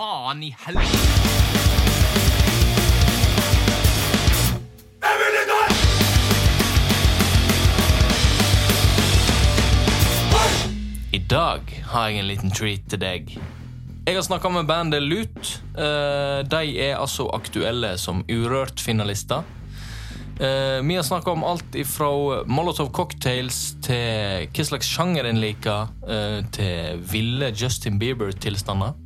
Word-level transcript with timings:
faen 0.00 0.42
i 0.42 0.54
helvete? 0.58 0.98
I 11.12 11.18
dag 11.28 11.60
har 11.90 12.08
jeg 12.08 12.20
en 12.20 12.28
liten 12.30 12.54
treat 12.54 12.86
til 12.88 13.02
deg. 13.02 13.34
Jeg 14.06 14.16
har 14.16 14.24
snakka 14.24 14.48
med 14.54 14.70
bandet 14.70 15.04
Lut. 15.04 15.50
Eh, 15.76 16.40
de 16.48 16.62
er 16.80 16.96
altså 16.96 17.28
aktuelle 17.36 17.92
som 18.00 18.24
Urørt-finalister. 18.24 19.44
Eh, 20.40 20.80
vi 20.80 20.96
har 20.96 21.04
snakka 21.04 21.34
om 21.36 21.44
alt 21.44 21.76
ifra 21.76 22.08
Molotov 22.48 22.88
Cocktails 22.96 23.60
til 23.84 24.48
hva 24.48 24.68
slags 24.70 24.88
sjanger 24.88 25.28
en 25.28 25.44
liker, 25.44 25.92
eh, 26.08 26.40
til 26.56 27.04
ville 27.12 27.52
Justin 27.52 28.00
Bieber-tilstander. 28.00 28.96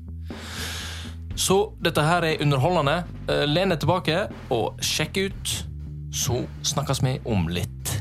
Så 1.37 1.73
dette 1.85 2.03
her 2.07 2.23
er 2.23 2.43
underholdende. 2.43 3.05
Eh, 3.29 3.45
Len 3.49 3.73
deg 3.75 3.81
tilbake 3.83 4.19
og 4.55 4.79
sjekk 4.85 5.19
ut. 5.27 5.55
Så 6.15 6.45
snakkes 6.63 7.03
vi 7.03 7.17
om 7.27 7.49
litt. 7.51 7.97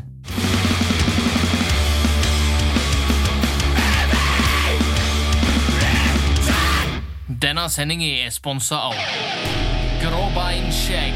Denne 7.28 7.66
sendingen 7.72 8.26
er 8.26 8.30
sponsa 8.34 8.78
av 8.90 8.94
Gråbeinskjegg. 10.04 11.14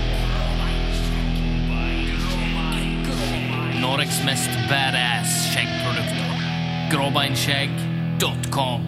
Norges 3.81 4.20
mest 4.25 4.49
badass 4.72 5.36
skjeggprodukter. 5.53 6.45
Gråbeinskjegg.com. 6.91 8.88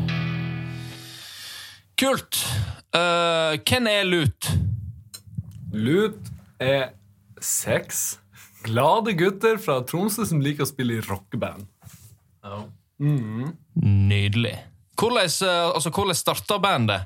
Kult. 1.99 2.41
Eh, 2.95 3.59
hvem 3.69 3.87
er 3.91 4.07
Lut? 4.07 4.49
Lut 5.73 6.31
er 6.59 6.89
seks 7.43 8.17
glade 8.65 9.13
gutter 9.19 9.59
fra 9.61 9.79
Tromsø 9.87 10.25
som 10.27 10.41
liker 10.43 10.65
å 10.65 10.69
spille 10.69 10.97
i 10.97 11.03
rockeband. 11.05 11.67
Nydelig. 12.99 14.55
Hvordan, 14.99 15.29
eh, 15.29 15.69
altså, 15.75 15.89
hvordan 15.95 16.17
starta 16.17 16.57
bandet? 16.59 17.05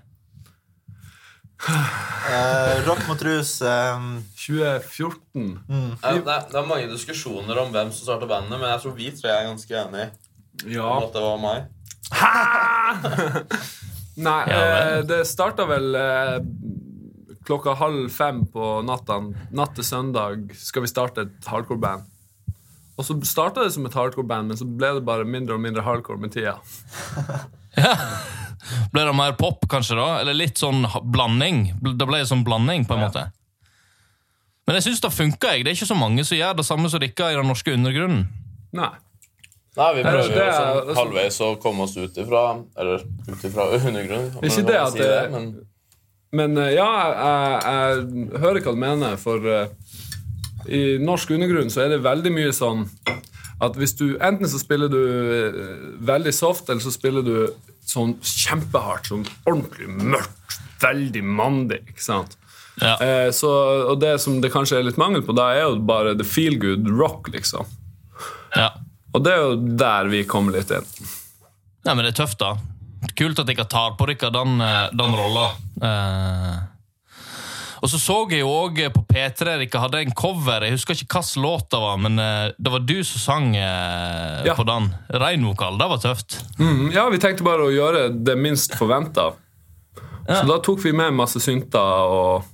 Eh, 1.64 2.82
rock 2.88 3.04
mot 3.08 3.22
rus 3.24 3.62
eh, 3.62 4.00
2014. 4.40 5.60
Ja, 6.02 6.16
det, 6.16 6.24
er, 6.24 6.48
det 6.50 6.58
er 6.60 6.68
mange 6.68 6.90
diskusjoner 6.92 7.60
om 7.62 7.72
hvem 7.76 7.92
som 7.94 8.08
starta 8.08 8.28
bandet, 8.28 8.56
men 8.58 8.70
jeg 8.72 8.82
tror 8.84 8.96
vi 8.98 9.12
tre 9.16 9.30
er 9.36 9.48
ganske 9.52 9.78
enige 9.84 10.10
Ja. 10.74 10.88
om 10.98 11.04
at 11.08 11.14
det 11.14 11.24
var 11.24 11.40
meg. 11.44 11.60
Nei, 14.16 14.40
Ja, 14.50 14.62
eh, 14.62 15.02
det 15.10 15.24
starta 15.28 15.66
vel 15.66 15.96
eh, 15.98 16.40
klokka 17.48 17.74
halv 17.80 18.10
fem 18.14 18.44
på 18.46 18.82
natta. 18.86 19.20
Natt 19.52 19.76
til 19.78 19.88
søndag 19.88 20.54
skal 20.58 20.86
vi 20.86 20.92
starte 20.92 21.28
et 21.28 21.50
hardcore-band. 21.50 22.10
Og 22.94 23.08
så 23.08 23.18
starta 23.26 23.64
det 23.66 23.74
som 23.74 23.88
et 23.90 23.96
hardcore-band, 23.98 24.52
men 24.52 24.60
så 24.60 24.68
ble 24.70 24.94
det 25.00 25.06
bare 25.08 25.26
mindre 25.26 25.58
og 25.58 25.64
mindre 25.64 25.84
hardcore 25.86 26.22
med 26.22 26.36
tida. 26.36 26.60
Ble 28.94 29.02
det 29.04 29.14
mer 29.18 29.34
pop, 29.36 29.66
kanskje? 29.68 29.98
da? 29.98 30.22
Eller 30.22 30.38
litt 30.38 30.62
sånn 30.62 30.86
blanding? 31.12 31.66
Det 31.84 32.06
ble 32.08 32.22
sånn 32.30 32.46
blanding, 32.48 32.86
på 32.88 32.96
en 32.96 33.02
måte. 33.04 33.26
Men 34.64 34.78
jeg 34.78 34.86
syns 34.86 35.02
det 35.04 35.12
funka. 35.12 35.56
Det 35.60 35.74
er 35.74 35.76
ikke 35.76 35.90
så 35.90 35.98
mange 36.00 36.24
som 36.24 36.38
gjør 36.38 36.56
det 36.60 36.66
samme 36.68 36.92
som 36.92 37.02
dere 37.04 37.32
i 37.34 37.36
den 37.36 37.50
norske 37.50 37.74
undergrunnen. 37.76 38.28
Nei. 38.78 38.94
Nei, 39.78 39.88
vi 39.98 40.04
prøver 40.06 40.28
det 40.30 40.38
jo 40.38 40.44
er- 40.46 40.58
sånn 40.60 40.96
halvveis 41.00 41.38
å 41.42 41.48
komme 41.62 41.86
oss 41.88 41.96
ut 41.98 42.18
ifra 42.22 42.42
Eller 42.78 43.02
ut 43.30 43.46
ifra 43.50 43.66
undergrunnen. 43.80 44.32
Ikke 44.46 44.66
det 44.68 44.76
at 44.80 44.92
si 44.94 45.00
det- 45.00 45.32
men 45.32 45.48
Men 46.34 46.58
eh, 46.58 46.74
ja, 46.74 46.90
jeg, 47.14 47.64
jeg 47.64 48.42
hører 48.42 48.62
hva 48.66 48.72
du 48.74 48.80
mener, 48.82 49.18
for 49.22 49.38
uh, 49.46 49.68
i 50.66 50.98
norsk 50.98 51.30
undergrunn 51.36 51.70
så 51.70 51.84
er 51.84 51.90
det 51.94 52.00
veldig 52.06 52.32
mye 52.34 52.54
sånn 52.56 52.88
at 53.62 53.76
hvis 53.78 53.94
du 54.00 54.16
Enten 54.18 54.50
så 54.50 54.58
spiller 54.60 54.90
du 54.90 54.98
eh, 55.00 55.58
veldig 56.10 56.34
soft, 56.34 56.70
eller 56.70 56.82
så 56.82 56.92
spiller 56.92 57.22
du 57.26 57.36
sånn 57.86 58.16
kjempehardt, 58.26 59.12
sånn 59.12 59.26
ordentlig 59.46 59.88
mørkt, 59.94 60.58
veldig 60.82 61.22
mandig, 61.24 61.82
ikke 61.94 62.02
sant? 62.04 62.34
Ja. 62.82 62.96
Eh, 62.98 63.30
så, 63.36 63.52
og 63.92 64.00
det 64.02 64.16
som 64.24 64.40
det 64.42 64.50
kanskje 64.52 64.80
er 64.80 64.88
litt 64.88 64.98
mangel 64.98 65.22
på 65.24 65.36
da, 65.38 65.52
er 65.54 65.68
jo 65.68 65.78
bare 65.86 66.16
the 66.18 66.26
feel 66.26 66.58
good 66.60 66.90
rock, 66.90 67.30
liksom. 67.36 67.70
Ja. 68.58 68.72
Og 69.14 69.24
det 69.24 69.34
er 69.34 69.42
jo 69.44 69.56
der 69.78 70.10
vi 70.12 70.24
kommer 70.30 70.56
litt 70.58 70.72
inn. 70.74 70.86
Nei, 71.84 71.94
men 71.94 72.06
det 72.06 72.14
er 72.14 72.22
tøft, 72.24 72.40
da. 72.42 72.56
Kult 73.20 73.42
at 73.44 73.50
dere 73.50 73.66
tar 73.70 73.98
på 74.00 74.08
dere 74.10 74.32
den, 74.34 74.62
eh, 74.64 74.86
den 74.96 75.18
rolla. 75.18 75.50
Eh. 75.84 76.62
Og 77.84 77.90
så 77.92 78.00
så 78.00 78.16
jeg 78.32 78.40
jo 78.40 78.48
òg 78.48 78.78
på 78.96 79.02
P3 79.10 79.44
dere 79.60 79.82
hadde 79.84 80.00
en 80.06 80.14
cover. 80.16 80.64
Jeg 80.64 80.78
husker 80.78 80.96
ikke 80.96 81.20
hvilken 81.20 81.44
låt 81.44 81.68
det 81.74 81.82
var, 81.84 81.98
men 82.00 82.18
eh, 82.24 82.54
det 82.58 82.72
var 82.72 82.86
du 82.88 82.96
som 83.04 83.20
sang 83.20 83.50
eh, 83.60 84.46
Ja. 84.48 84.56
på 84.56 84.64
den. 84.64 84.88
Reinvokal. 85.12 85.78
Det 85.78 85.90
var 85.92 86.00
tøft. 86.00 86.40
Mm, 86.60 86.92
ja, 86.96 87.10
vi 87.12 87.20
tenkte 87.20 87.44
bare 87.44 87.68
å 87.68 87.74
gjøre 87.74 88.08
det 88.24 88.38
minst 88.40 88.78
forventa. 88.80 89.34
Så 90.24 90.46
da 90.48 90.56
tok 90.64 90.80
vi 90.86 90.94
med 90.96 91.12
masse 91.14 91.42
synter 91.44 92.08
og, 92.08 92.46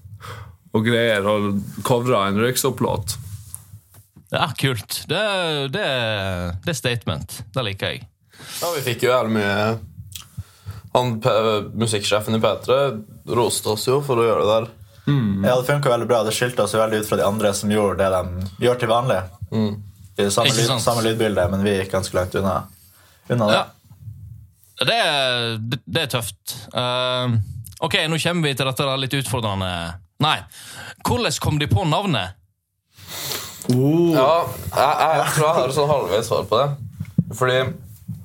og 0.74 0.86
greier 0.88 1.22
og 1.30 1.59
covra 1.86 2.24
en 2.28 2.40
røyksopp-låt. 2.41 3.14
Ja, 4.31 4.51
kult. 4.57 5.03
Det, 5.09 5.22
det, 5.73 5.85
det 6.63 6.73
er 6.73 6.78
statement. 6.78 7.40
Det 7.53 7.63
liker 7.66 7.94
jeg. 7.95 8.07
ja, 8.62 8.73
vi 8.75 8.84
fikk 8.85 9.03
jo 9.03 9.09
jævlig 9.09 9.34
mye 9.35 9.53
Han 10.94 11.16
musikksjefen 11.78 12.38
i 12.38 12.41
P3 12.44 12.78
roste 13.35 13.73
oss 13.73 13.88
jo 13.90 14.00
for 14.06 14.22
å 14.22 14.28
gjøre 14.28 14.45
det 14.45 14.53
der. 14.53 14.69
Ja, 15.45 15.56
det 15.56 15.66
funka 15.66 15.90
veldig 15.90 16.07
bra. 16.09 16.23
Det 16.23 16.34
skilte 16.38 16.63
oss 16.63 16.73
jo 16.73 16.81
veldig 16.81 17.01
ut 17.01 17.09
fra 17.09 17.17
de 17.17 17.25
andre 17.25 17.53
som 17.57 17.72
gjorde 17.72 18.03
det 18.03 18.09
de 18.13 18.66
gjør 18.66 18.79
til 18.81 18.91
vanlig. 18.91 19.19
I 20.19 20.25
det 20.25 20.31
samme, 20.35 20.53
lyd, 20.53 20.72
samme 20.84 21.03
lydbilde, 21.06 21.46
men 21.50 21.63
vi 21.66 21.78
gikk 21.78 21.94
ganske 21.94 22.17
langt 22.17 22.35
unna, 22.35 22.56
unna 23.29 23.47
det. 23.50 23.59
Ja. 23.59 23.66
Det 24.79 24.96
er, 24.96 25.57
det, 25.59 25.79
det 25.85 26.03
er 26.06 26.11
tøft. 26.11 26.56
Uh, 26.73 27.40
ok, 27.84 28.01
nå 28.11 28.19
kommer 28.22 28.50
vi 28.50 28.56
til 28.56 28.69
dette 28.69 28.85
der 28.88 29.01
litt 29.01 29.17
utfordrende 29.17 29.72
Nei. 30.19 30.35
Hvordan 31.07 31.35
kom 31.40 31.59
de 31.61 31.67
på 31.72 31.85
navnet? 31.88 32.35
Ja, 33.68 34.30
jeg, 34.72 34.94
jeg 35.20 35.34
tror 35.36 35.46
jeg 35.46 35.56
har 35.58 35.68
et 35.68 35.75
sånn 35.78 35.92
halvveis 35.92 36.30
svar 36.30 36.46
på 36.50 36.62
det. 36.62 36.70
Fordi 37.38 37.59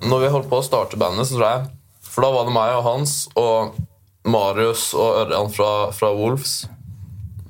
når 0.08 0.22
vi 0.22 0.30
holdt 0.36 0.48
på 0.52 0.60
å 0.60 0.64
starte 0.64 0.96
bandet, 1.00 1.26
så 1.28 1.36
tror 1.36 1.48
jeg 1.50 1.66
For 2.14 2.24
da 2.24 2.30
var 2.32 2.46
det 2.48 2.54
meg 2.54 2.76
og 2.78 2.84
Hans 2.86 3.16
og 3.40 3.74
Marius 4.24 4.92
og 4.96 5.18
Ørjan 5.24 5.50
fra, 5.52 5.72
fra 5.92 6.12
Wolves. 6.16 6.62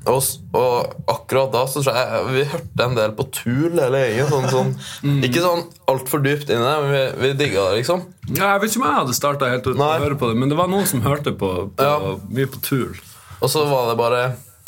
Og, 0.04 0.20
og 0.52 0.90
akkurat 1.08 1.52
da 1.54 1.62
så 1.70 1.80
tror 1.80 1.96
jeg 1.96 2.24
vi 2.34 2.42
hørte 2.50 2.84
en 2.88 2.96
del 2.98 3.12
på 3.16 3.24
Tool 3.32 3.78
hele 3.80 4.00
gjengen. 4.02 4.28
Sånn, 4.50 4.50
sånn, 4.52 5.20
ikke 5.28 5.44
sånn 5.44 5.62
altfor 5.88 6.24
dypt 6.24 6.50
inn 6.52 6.60
i 6.60 6.66
det, 6.66 6.74
men 6.82 6.92
vi, 6.92 7.04
vi 7.22 7.30
digga 7.44 7.68
det, 7.70 7.78
liksom. 7.82 8.02
Ja, 8.34 8.50
jeg 8.56 8.64
vet 8.64 8.72
ikke 8.74 8.82
om 8.82 8.88
jeg 8.90 8.98
hadde 8.98 9.16
starta 9.16 9.48
helt 9.52 9.70
å 9.70 9.76
Nei. 9.78 9.92
høre 10.02 10.18
på 10.20 10.28
det, 10.32 10.36
men 10.42 10.52
det 10.52 10.58
var 10.60 10.68
noen 10.72 10.88
som 10.90 11.04
hørte 11.06 11.32
på, 11.40 11.52
på 11.78 11.86
Ja. 11.88 12.16
mye 12.28 12.50
på 12.52 12.60
Tool. 12.66 12.98
Og 13.40 13.48
så 13.52 13.64
var 13.70 13.88
det 13.92 13.96
bare 14.00 14.22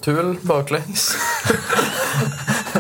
Tool 0.04 0.37
baklengs. 0.47 1.10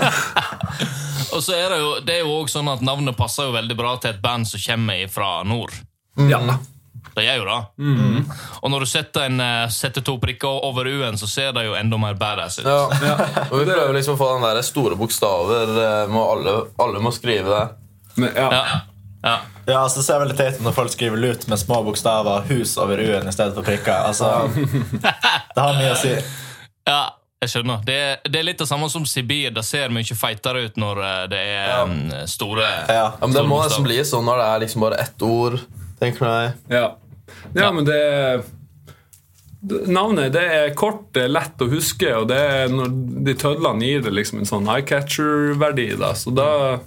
Og 1.34 1.42
så 1.42 1.52
er 1.56 1.68
det 1.72 1.78
jo 1.82 1.90
det 2.06 2.14
er 2.20 2.22
jo 2.24 2.32
også 2.38 2.58
sånn 2.60 2.68
at 2.72 2.82
Navnet 2.86 3.16
passer 3.18 3.48
jo 3.48 3.54
veldig 3.56 3.76
bra 3.76 3.96
til 4.00 4.12
et 4.14 4.20
band 4.22 4.46
som 4.48 4.60
kommer 4.62 5.08
fra 5.12 5.30
nord. 5.44 5.74
Ja. 6.30 6.40
Det 7.16 7.24
gjør 7.24 7.38
jo 7.40 7.44
det. 7.48 7.58
Og 8.60 8.70
når 8.72 8.84
du 8.84 8.88
setter, 8.90 9.26
en, 9.30 9.40
eh, 9.40 9.68
setter 9.72 10.04
to 10.04 10.18
prikker 10.20 10.64
over 10.68 10.88
U-en, 10.90 11.16
så 11.16 11.28
ser 11.28 11.52
det 11.56 11.62
jo 11.66 11.74
enda 11.78 11.96
mer 12.00 12.14
badass 12.20 12.58
ut. 12.60 12.66
Ja. 12.68 13.14
Og 13.50 13.54
vi 13.62 13.64
prøver 13.70 13.94
liksom 13.96 14.16
å 14.16 14.20
få 14.20 14.28
den 14.34 14.44
der 14.44 14.60
store 14.66 14.98
bokstaver. 15.00 15.72
eh, 15.84 16.12
Må 16.12 16.24
alle, 16.34 16.56
alle 16.82 17.00
må 17.00 17.12
skrive 17.16 17.48
det. 17.48 17.64
Men, 18.16 18.32
ja. 18.36 18.48
Ja. 18.52 18.64
Ja. 19.26 19.36
Ja, 19.66 19.78
altså 19.82 19.98
Det 19.98 20.04
ser 20.06 20.20
veldig 20.22 20.36
teit 20.38 20.58
ut 20.60 20.62
når 20.62 20.74
folk 20.76 20.92
skriver 20.92 21.18
lut 21.18 21.48
med 21.50 21.58
små 21.58 21.80
bokstaver, 21.88 22.44
hus 22.52 22.76
over 22.78 23.00
u-en 23.02 23.26
i 23.28 23.32
stedet 23.34 23.56
for 23.56 23.64
prikker. 23.66 24.06
Altså, 24.12 24.28
Det 25.56 25.58
har 25.64 25.72
mye 25.80 25.92
å 25.96 25.98
si. 25.98 26.12
ja, 26.86 27.00
jeg 27.44 27.50
skjønner. 27.52 27.82
Det 27.84 27.94
er, 27.94 28.16
det 28.24 28.38
er 28.40 28.46
litt 28.48 28.58
det 28.62 28.66
samme 28.68 28.88
som 28.90 29.04
Sibir. 29.06 29.50
Det 29.54 29.62
ser 29.64 29.90
mye 29.92 30.16
feitere 30.16 30.64
ut 30.66 30.76
når 30.80 31.00
eh, 31.04 31.24
det 31.32 31.40
er 31.52 31.68
Ja. 31.68 31.80
mm, 31.86 32.12
store 32.32 32.62
Ja. 32.64 32.94
Ja, 32.94 33.06
men 33.20 33.30
Det 33.30 33.36
Store 33.42 33.48
må 33.50 33.56
bokstaver. 33.58 33.68
nesten 33.68 33.84
bli 33.90 33.98
sånn 34.08 34.24
når 34.24 34.36
det 34.42 34.46
er 34.54 34.62
liksom 34.64 34.80
bare 34.86 35.00
ett 35.04 35.22
ord. 35.22 35.58
tenker 36.00 36.26
jeg. 36.26 36.52
Ja. 36.70 36.86
ja, 37.54 37.70
men 37.72 37.84
det 37.84 38.00
Navnet 39.66 40.32
det 40.34 40.42
er 40.52 40.74
kort, 40.78 41.08
det 41.16 41.24
er 41.26 41.32
lett 41.32 41.62
å 41.64 41.66
huske, 41.70 42.06
og 42.14 42.28
det 42.30 42.36
er 42.38 42.68
når 42.70 42.90
de 43.26 43.32
tødlene 43.34 43.82
gir 43.88 44.02
det 44.04 44.12
liksom 44.14 44.38
en 44.42 44.46
sånn 44.46 44.68
eye-catcher-verdi. 44.70 45.96
da, 45.98 46.12
Så 46.14 46.30
da 46.34 46.78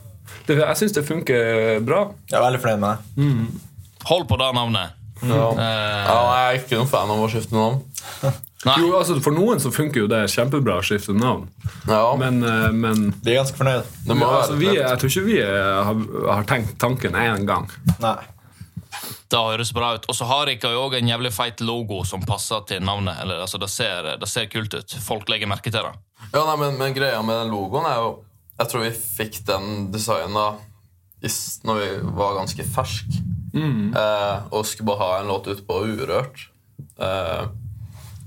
det, 0.47 0.55
Jeg 0.59 0.77
syns 0.77 0.93
det 0.95 1.03
funker 1.07 1.79
bra. 1.83 2.13
Jeg 2.29 2.37
er 2.39 2.45
veldig 2.45 2.61
fornøyd 2.61 2.79
med 2.79 2.97
det. 3.17 4.05
Hold 4.07 4.27
på 4.29 4.37
det 4.39 4.53
navnet. 4.55 4.95
Ja. 5.21 5.49
Uh, 5.51 5.59
Ja, 5.59 6.17
jeg 6.29 6.45
er 6.49 6.61
ikke 6.61 6.79
noen 6.79 6.91
fan 6.91 7.11
av 7.11 7.23
å 7.23 7.27
skifte 7.31 7.55
navn. 7.55 7.81
nei. 8.67 8.75
Jo, 8.81 8.89
altså 8.97 9.17
For 9.23 9.35
noen 9.35 9.61
så 9.63 9.71
funker 9.73 10.03
jo 10.03 10.09
det 10.11 10.23
kjempebra 10.31 10.79
å 10.79 10.85
skifte 10.85 11.15
navn, 11.15 11.47
Ja, 11.87 12.15
men, 12.19 12.41
eh, 12.43 12.71
men 12.75 13.13
Vi 13.23 13.33
er 13.33 13.41
ganske 13.41 13.59
fornøyd. 13.59 13.87
det 14.07 14.17
må 14.17 14.27
altså, 14.27 14.57
vi. 14.59 14.73
Jeg 14.75 14.99
tror 14.99 15.13
ikke 15.13 15.27
vi 15.27 15.39
eh, 15.43 15.79
har, 15.89 16.03
har 16.33 16.49
tenkt 16.49 16.75
tanken 16.81 17.17
én 17.19 17.47
gang. 17.47 17.69
Nei. 18.03 18.17
Det 19.29 19.37
høres 19.37 19.69
bra 19.77 19.91
ut. 19.95 20.07
Og 20.09 20.15
så 20.17 20.25
har 20.25 20.49
jo 20.49 20.69
òg 20.81 20.95
en 20.97 21.11
jævlig 21.11 21.31
feit 21.35 21.61
logo 21.61 22.01
som 22.07 22.23
passer 22.25 22.63
til 22.67 22.81
navnet. 22.81 23.19
Eller, 23.21 23.43
altså, 23.45 23.59
det, 23.61 23.69
ser, 23.69 24.15
det 24.17 24.29
ser 24.29 24.49
kult 24.49 24.73
ut. 24.73 24.95
Folk 25.05 25.29
legger 25.29 25.47
merke 25.51 25.69
til 25.69 25.85
det. 25.85 25.93
Ja, 26.33 26.41
nei, 26.47 26.55
men, 26.57 26.79
men 26.79 26.95
greia 26.97 27.21
med 27.21 27.37
den 27.43 27.53
logoen 27.53 27.85
er 27.87 28.01
jo 28.01 28.09
Jeg 28.59 28.71
tror 28.71 28.81
vi 28.83 28.89
fikk 28.91 29.37
den 29.47 29.87
designa 29.93 30.49
når 31.67 31.77
vi 31.79 31.87
var 32.15 32.37
ganske 32.37 32.63
ferske. 32.63 33.21
Eh, 33.55 34.47
og 34.53 34.65
skulle 34.67 34.89
bare 34.91 35.03
ha 35.03 35.19
en 35.19 35.29
låt 35.31 35.47
ute 35.49 35.65
på 35.65 35.81
Urørt. 35.87 36.47
Eh, 36.99 37.45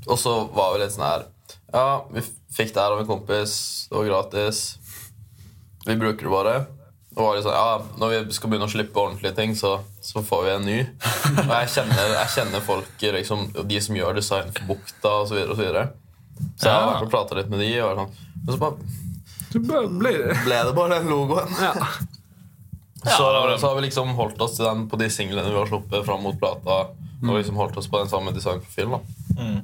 og 0.08 0.18
så 0.18 0.36
var 0.54 0.72
vi 0.74 0.82
litt 0.82 0.92
sånn 0.94 1.04
her 1.06 1.22
Ja, 1.72 2.02
vi 2.10 2.24
fikk 2.52 2.72
det 2.74 2.82
her 2.82 2.94
av 2.96 3.00
en 3.02 3.08
kompis. 3.08 3.54
Det 3.88 3.96
var 3.96 4.08
gratis. 4.08 4.62
Vi 5.86 5.96
bruker 5.98 6.26
det 6.26 6.32
bare. 6.32 6.54
Og 7.12 7.26
var 7.26 7.42
sånn, 7.44 7.56
ja, 7.56 7.96
Når 8.00 8.14
vi 8.14 8.36
skal 8.36 8.52
begynne 8.52 8.68
å 8.68 8.72
slippe 8.72 9.00
ordentlige 9.00 9.36
ting, 9.36 9.54
så, 9.58 9.74
så 10.04 10.22
får 10.24 10.44
vi 10.46 10.52
en 10.54 10.66
ny. 10.68 10.78
Og 11.44 11.52
jeg 11.52 11.72
kjenner, 11.76 12.14
jeg 12.16 12.32
kjenner 12.36 12.64
folk, 12.64 13.06
liksom, 13.18 13.46
de 13.68 13.82
som 13.84 13.98
gjør 13.98 14.16
design 14.16 14.52
for 14.56 14.72
Bukta 14.72 15.14
osv. 15.22 15.32
Så, 15.32 15.36
videre, 15.36 15.52
og 15.52 15.58
så, 15.58 15.62
videre. 15.66 15.84
så 16.56 16.68
jeg 16.68 16.74
har 16.76 16.88
vært 16.88 17.06
og 17.06 17.12
prata 17.12 17.38
litt 17.38 17.52
med 17.52 17.62
de. 17.64 17.72
Og 17.84 18.02
sånn. 18.02 18.18
Så 19.52 19.60
bare 19.68 19.84
ble 19.92 20.14
det 20.16 20.40
ble 20.46 20.62
det 20.64 20.74
bare 20.76 20.98
den 20.98 21.12
logoen. 21.12 21.56
ja. 21.60 21.76
så, 23.04 23.58
så 23.58 23.66
har 23.68 23.74
vi 23.78 23.84
liksom 23.88 24.14
holdt 24.18 24.40
oss 24.44 24.56
til 24.56 24.64
den 24.68 24.86
på 24.88 24.98
de 25.00 25.08
singlene 25.10 25.50
vi 25.50 25.58
har 25.58 25.70
sluppet 25.70 26.06
fram 26.06 26.22
mot 26.22 26.38
plata. 26.40 26.80
Og 27.22 27.36
liksom 27.38 27.54
holdt 27.56 27.76
oss 27.78 27.86
på 27.90 28.00
den 28.02 28.08
samme 28.10 28.32
designprofilen. 28.34 28.98
Mm. 29.38 29.60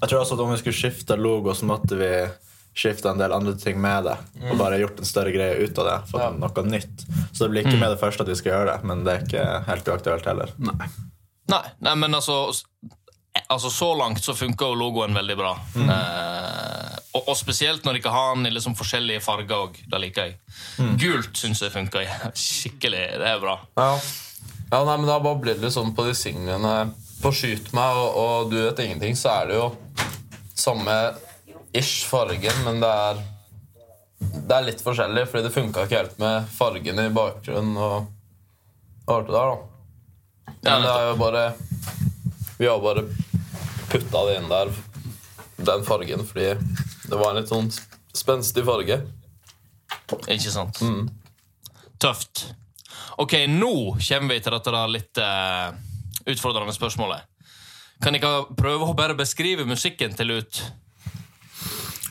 Jeg 0.00 0.08
tror 0.08 0.20
også 0.20 0.36
at 0.36 0.40
Om 0.44 0.52
vi 0.52 0.58
skulle 0.60 0.78
skifte 0.78 1.16
logo, 1.18 1.54
så 1.58 1.66
måtte 1.66 1.96
vi 1.98 2.10
skifte 2.80 3.10
en 3.10 3.18
del 3.18 3.32
andre 3.34 3.56
ting 3.58 3.80
med 3.82 4.04
det. 4.06 4.14
Og 4.46 4.58
bare 4.60 4.78
gjort 4.78 5.00
en 5.02 5.08
større 5.08 5.32
greie 5.34 5.56
ut 5.58 5.78
av 5.82 5.88
det. 5.88 5.96
Fått 6.12 6.22
Ja. 6.22 6.30
noe 6.30 6.62
nytt. 6.70 7.02
Så 7.32 7.44
det 7.44 7.50
blir 7.50 7.66
ikke 7.66 7.80
med 7.80 7.90
det 7.90 7.98
første 8.00 8.22
at 8.22 8.30
vi 8.30 8.38
skal 8.38 8.52
gjøre 8.52 8.70
det, 8.76 8.84
men 8.86 9.02
det 9.04 9.12
er 9.16 9.24
ikke 9.26 9.46
helt 9.66 9.90
uaktuelt 9.90 10.28
heller. 10.30 10.52
Nei. 10.58 10.86
Nei, 11.50 11.64
nei 11.82 11.94
men 11.98 12.14
altså, 12.14 12.36
altså 13.50 13.70
Så 13.74 13.90
langt 13.98 14.22
så 14.22 14.34
funker 14.38 14.70
jo 14.70 14.78
logoen 14.78 15.14
veldig 15.18 15.36
bra. 15.40 15.56
Eh, 15.74 16.69
og, 17.12 17.24
og 17.28 17.36
spesielt 17.38 17.84
når 17.84 17.96
de 17.96 18.00
ikke 18.02 18.12
har 18.14 18.34
den 18.36 18.46
i 18.46 18.52
liksom 18.54 18.76
forskjellige 18.78 19.22
farger 19.24 19.56
òg. 19.64 19.78
Det 19.90 19.98
liker 20.02 20.28
jeg. 20.30 20.36
Gult 21.00 21.36
syns 21.40 21.62
jeg 21.64 21.72
funker 21.74 22.06
skikkelig. 22.46 23.00
Det 23.22 23.30
er 23.32 23.40
bra. 23.42 23.56
Ja. 23.80 23.88
ja, 24.70 24.82
nei, 24.86 24.96
men 25.00 25.08
Da 25.10 25.16
bare 25.22 25.40
blir 25.42 25.58
det 25.58 25.72
sånn 25.74 25.90
på 25.96 26.04
de 26.06 26.14
singlene 26.14 26.74
På 27.20 27.32
Skyt 27.34 27.72
meg 27.76 27.98
og, 27.98 28.14
og 28.20 28.52
Du 28.52 28.56
vet 28.62 28.78
ingenting, 28.84 29.16
så 29.18 29.32
er 29.40 29.50
det 29.50 29.58
jo 29.58 29.66
samme 30.60 30.94
ish 31.76 32.04
fargen, 32.08 32.62
men 32.66 32.78
det 32.82 32.90
er 33.08 33.20
Det 34.46 34.54
er 34.56 34.66
litt 34.68 34.82
forskjellig, 34.84 35.26
fordi 35.30 35.46
det 35.48 35.52
funka 35.54 35.84
ikke 35.86 36.00
helt 36.02 36.16
med 36.22 36.48
fargen 36.54 37.02
i 37.02 37.08
bakgrunnen 37.16 37.76
og, 37.80 38.06
og 39.06 39.12
alt 39.16 39.30
det 39.30 39.34
der. 39.34 39.50
da 39.50 40.54
Ja, 40.70 40.78
Men 40.78 40.86
det 40.86 40.94
er 40.94 41.08
jo 41.08 41.18
bare 41.24 41.44
Vi 42.60 42.68
har 42.70 42.82
bare 42.84 43.04
putta 43.90 44.22
det 44.28 44.38
inn 44.38 44.50
der, 44.52 44.70
den 45.66 45.82
fargen, 45.88 46.22
fordi 46.28 46.52
det 47.10 47.18
var 47.18 47.32
en 47.32 47.40
litt 47.40 47.50
sånn 47.50 47.70
spenstig 48.16 48.64
farge. 48.66 49.00
Ikke 50.30 50.52
sant? 50.52 50.80
Tøft. 52.00 52.46
Ok, 53.20 53.34
nå 53.50 53.72
kommer 53.98 54.34
vi 54.34 54.40
til 54.40 54.54
dette 54.54 54.74
da 54.74 54.84
litt 54.88 55.20
uh, 55.20 55.72
utfordrende 56.30 56.74
spørsmålet. 56.74 57.26
Kan 58.00 58.16
dere 58.16 58.46
prøve 58.56 58.88
å 58.88 58.96
bare 58.96 59.18
beskrive 59.18 59.66
musikken 59.68 60.14
til 60.16 60.32
Lut? 60.32 60.62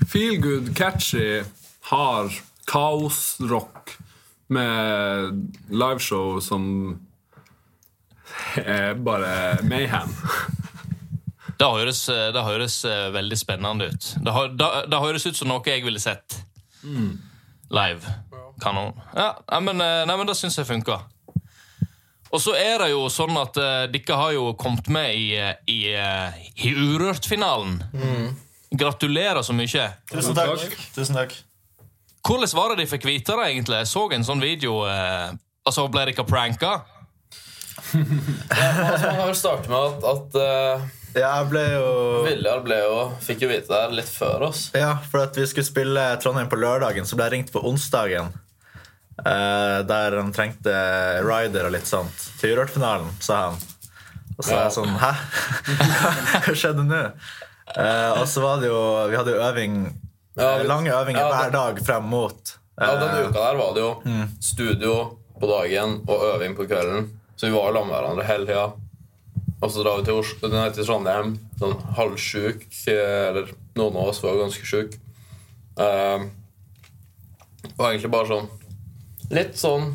Feel 0.09 0.37
good, 0.41 0.71
catchy, 0.77 1.41
hard, 1.89 2.35
kaosrock 2.69 3.95
med 4.53 5.49
liveshow 5.69 6.39
som 6.41 6.63
er 8.57 8.93
bare 8.93 9.59
mayhem. 9.65 10.13
Det 11.59 11.67
høres, 11.67 12.05
det 12.07 12.43
høres 12.45 12.77
eh, 12.87 13.09
veldig 13.11 13.37
spennende 13.37 13.89
ut. 13.91 14.13
Det, 14.23 14.33
det, 14.55 14.69
det 14.91 15.01
høres 15.03 15.25
ut 15.27 15.35
som 15.37 15.49
noe 15.51 15.63
jeg 15.67 15.83
ville 15.83 15.99
sett 15.99 16.39
live. 17.69 18.13
Kanon. 18.59 18.93
Ja, 19.15 19.33
nei, 19.51 19.59
men, 19.67 19.81
eh, 19.81 20.03
nei, 20.07 20.15
men 20.19 20.27
det 20.27 20.35
syns 20.39 20.57
jeg 20.59 20.67
funka. 20.67 20.99
Og 22.29 22.41
så 22.43 22.53
er 22.59 22.83
det 22.83 22.91
jo 22.91 23.07
sånn 23.09 23.33
at 23.41 23.57
uh, 23.57 23.87
dere 23.89 24.17
har 24.19 24.33
jo 24.35 24.51
kommet 24.59 24.85
med 24.93 25.15
i, 25.17 25.31
i, 25.65 25.79
i 25.89 26.73
Urørt-finalen. 26.77 27.79
Gratulerer 28.69 29.41
så 29.41 29.55
mye. 29.57 29.87
Tusen 30.11 30.37
takk. 30.37 30.75
Tusen 30.93 31.17
takk. 31.17 31.33
Hvordan 32.21 32.51
var 32.53 32.75
det 32.75 32.83
de 32.83 32.91
fikk 32.91 33.07
vite 33.09 33.33
det, 33.33 33.47
egentlig? 33.49 33.79
Jeg 33.81 33.89
så 33.89 34.05
en 34.13 34.27
sånn 34.27 34.43
video. 34.43 34.83
Uh, 34.85 35.33
altså, 35.65 35.87
Ble 35.89 36.05
dere 36.11 36.27
pranka? 36.27 36.79
Altså, 37.89 39.07
man 39.07 39.15
kan 39.15 39.25
vel 39.25 39.37
starte 39.39 39.71
med 39.71 39.79
at, 39.79 40.03
at 40.09 40.35
eh, 40.37 40.81
Ja, 41.15 41.29
jeg 41.41 41.47
ble 41.49 41.63
jo 41.73 41.87
Viljar 42.27 42.59
ble 42.65 42.77
jo, 42.83 42.97
fikk 43.23 43.41
jo 43.45 43.49
vite 43.49 43.67
det 43.73 43.95
litt 43.97 44.09
før 44.13 44.43
oss. 44.49 44.67
Ja, 44.77 44.91
for 45.09 45.23
at 45.25 45.35
vi 45.39 45.45
skulle 45.49 45.65
spille 45.67 46.03
Trondheim 46.21 46.49
på 46.51 46.59
lørdagen, 46.61 47.07
så 47.09 47.17
ble 47.17 47.25
jeg 47.29 47.33
ringt 47.37 47.51
på 47.55 47.63
onsdagen. 47.65 48.29
eh, 49.25 49.79
der 49.89 50.15
han 50.15 50.29
trengte 50.31 50.73
rider 51.25 51.65
og 51.67 51.73
litt 51.75 51.87
sånt. 51.89 52.27
Til 52.39 52.53
Urørt-finalen, 52.55 53.09
sa 53.19 53.39
han. 53.49 53.57
Og 54.39 54.45
så 54.45 54.53
er 54.55 54.61
jeg 54.69 54.75
sånn 54.77 54.93
Hæ? 55.01 55.09
Hva 56.45 56.53
skjedde 56.55 56.85
nå? 56.87 56.99
Eh, 57.75 58.11
og 58.21 58.23
så 58.31 58.39
var 58.45 58.61
det 58.61 58.69
jo 58.69 58.77
Vi 59.11 59.17
hadde 59.19 59.33
jo 59.35 59.41
øving 59.43 59.73
Ja, 60.39 60.45
eh, 60.53 60.61
vi- 60.61 60.69
lange 60.69 60.93
øvinger 60.95 61.19
ja, 61.19 61.33
hver 61.33 61.51
dag 61.51 61.81
frem 61.85 62.07
mot 62.09 62.53
Ja, 62.79 62.87
eh, 62.93 62.99
Denne 63.01 63.25
uka 63.27 63.43
der 63.49 63.59
var 63.59 63.73
det 63.75 63.83
jo 63.83 63.89
studio 64.39 64.93
på 65.39 65.49
dagen 65.51 65.97
og 66.07 66.23
øving 66.33 66.55
på 66.55 66.65
kvelden. 66.67 67.09
Så 67.35 67.47
vi 67.47 67.53
var 67.57 67.73
sammen 67.75 67.87
med 67.91 67.95
hverandre 67.99 68.25
hele 68.27 68.47
tida. 68.47 68.63
Og 69.59 69.71
så 69.71 69.83
drar 69.83 69.99
vi 69.99 70.07
til, 70.07 70.19
Oslo, 70.21 70.49
nei, 70.53 70.67
til 70.75 70.87
Trondheim 70.87 71.33
sånn 71.59 71.79
halvsjuk. 71.97 72.63
Eller 72.87 73.51
noen 73.79 73.97
av 73.99 74.11
oss 74.11 74.21
var 74.23 74.39
ganske 74.39 74.67
sjuke. 74.67 75.01
Uh, 75.79 76.27
og 77.77 77.83
egentlig 77.89 78.11
bare 78.11 78.27
sånn 78.27 78.47
Litt 79.29 79.59
sånn 79.59 79.91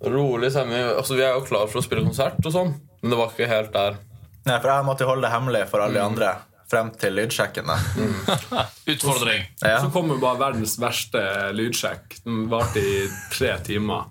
rolig 0.00 0.48
stemning. 0.54 0.86
Altså, 0.94 1.18
vi 1.18 1.26
er 1.26 1.34
jo 1.36 1.44
klar 1.44 1.66
for 1.68 1.82
å 1.82 1.84
spille 1.84 2.06
konsert 2.06 2.38
og 2.40 2.54
sånn, 2.54 2.70
men 3.02 3.12
det 3.12 3.18
var 3.20 3.34
ikke 3.34 3.50
helt 3.50 3.74
der. 3.74 3.98
Nei, 4.46 4.54
for 4.56 4.70
jeg 4.72 4.86
måtte 4.86 5.08
holde 5.08 5.26
det 5.26 5.34
hemmelig 5.34 5.66
for 5.68 5.84
alle 5.84 5.98
de 5.98 6.06
andre 6.06 6.30
frem 6.70 6.90
til 7.00 7.16
lydsjekken. 7.18 7.66
da. 7.66 7.78
Utfordring. 8.92 9.44
Ja. 9.60 9.80
Så 9.82 9.90
kommer 9.94 10.20
bare 10.22 10.38
verdens 10.40 10.76
verste 10.80 11.22
lydsjekk. 11.56 12.20
Den 12.24 12.44
varte 12.52 12.82
i 12.82 13.06
tre 13.32 13.56
timer. 13.66 14.08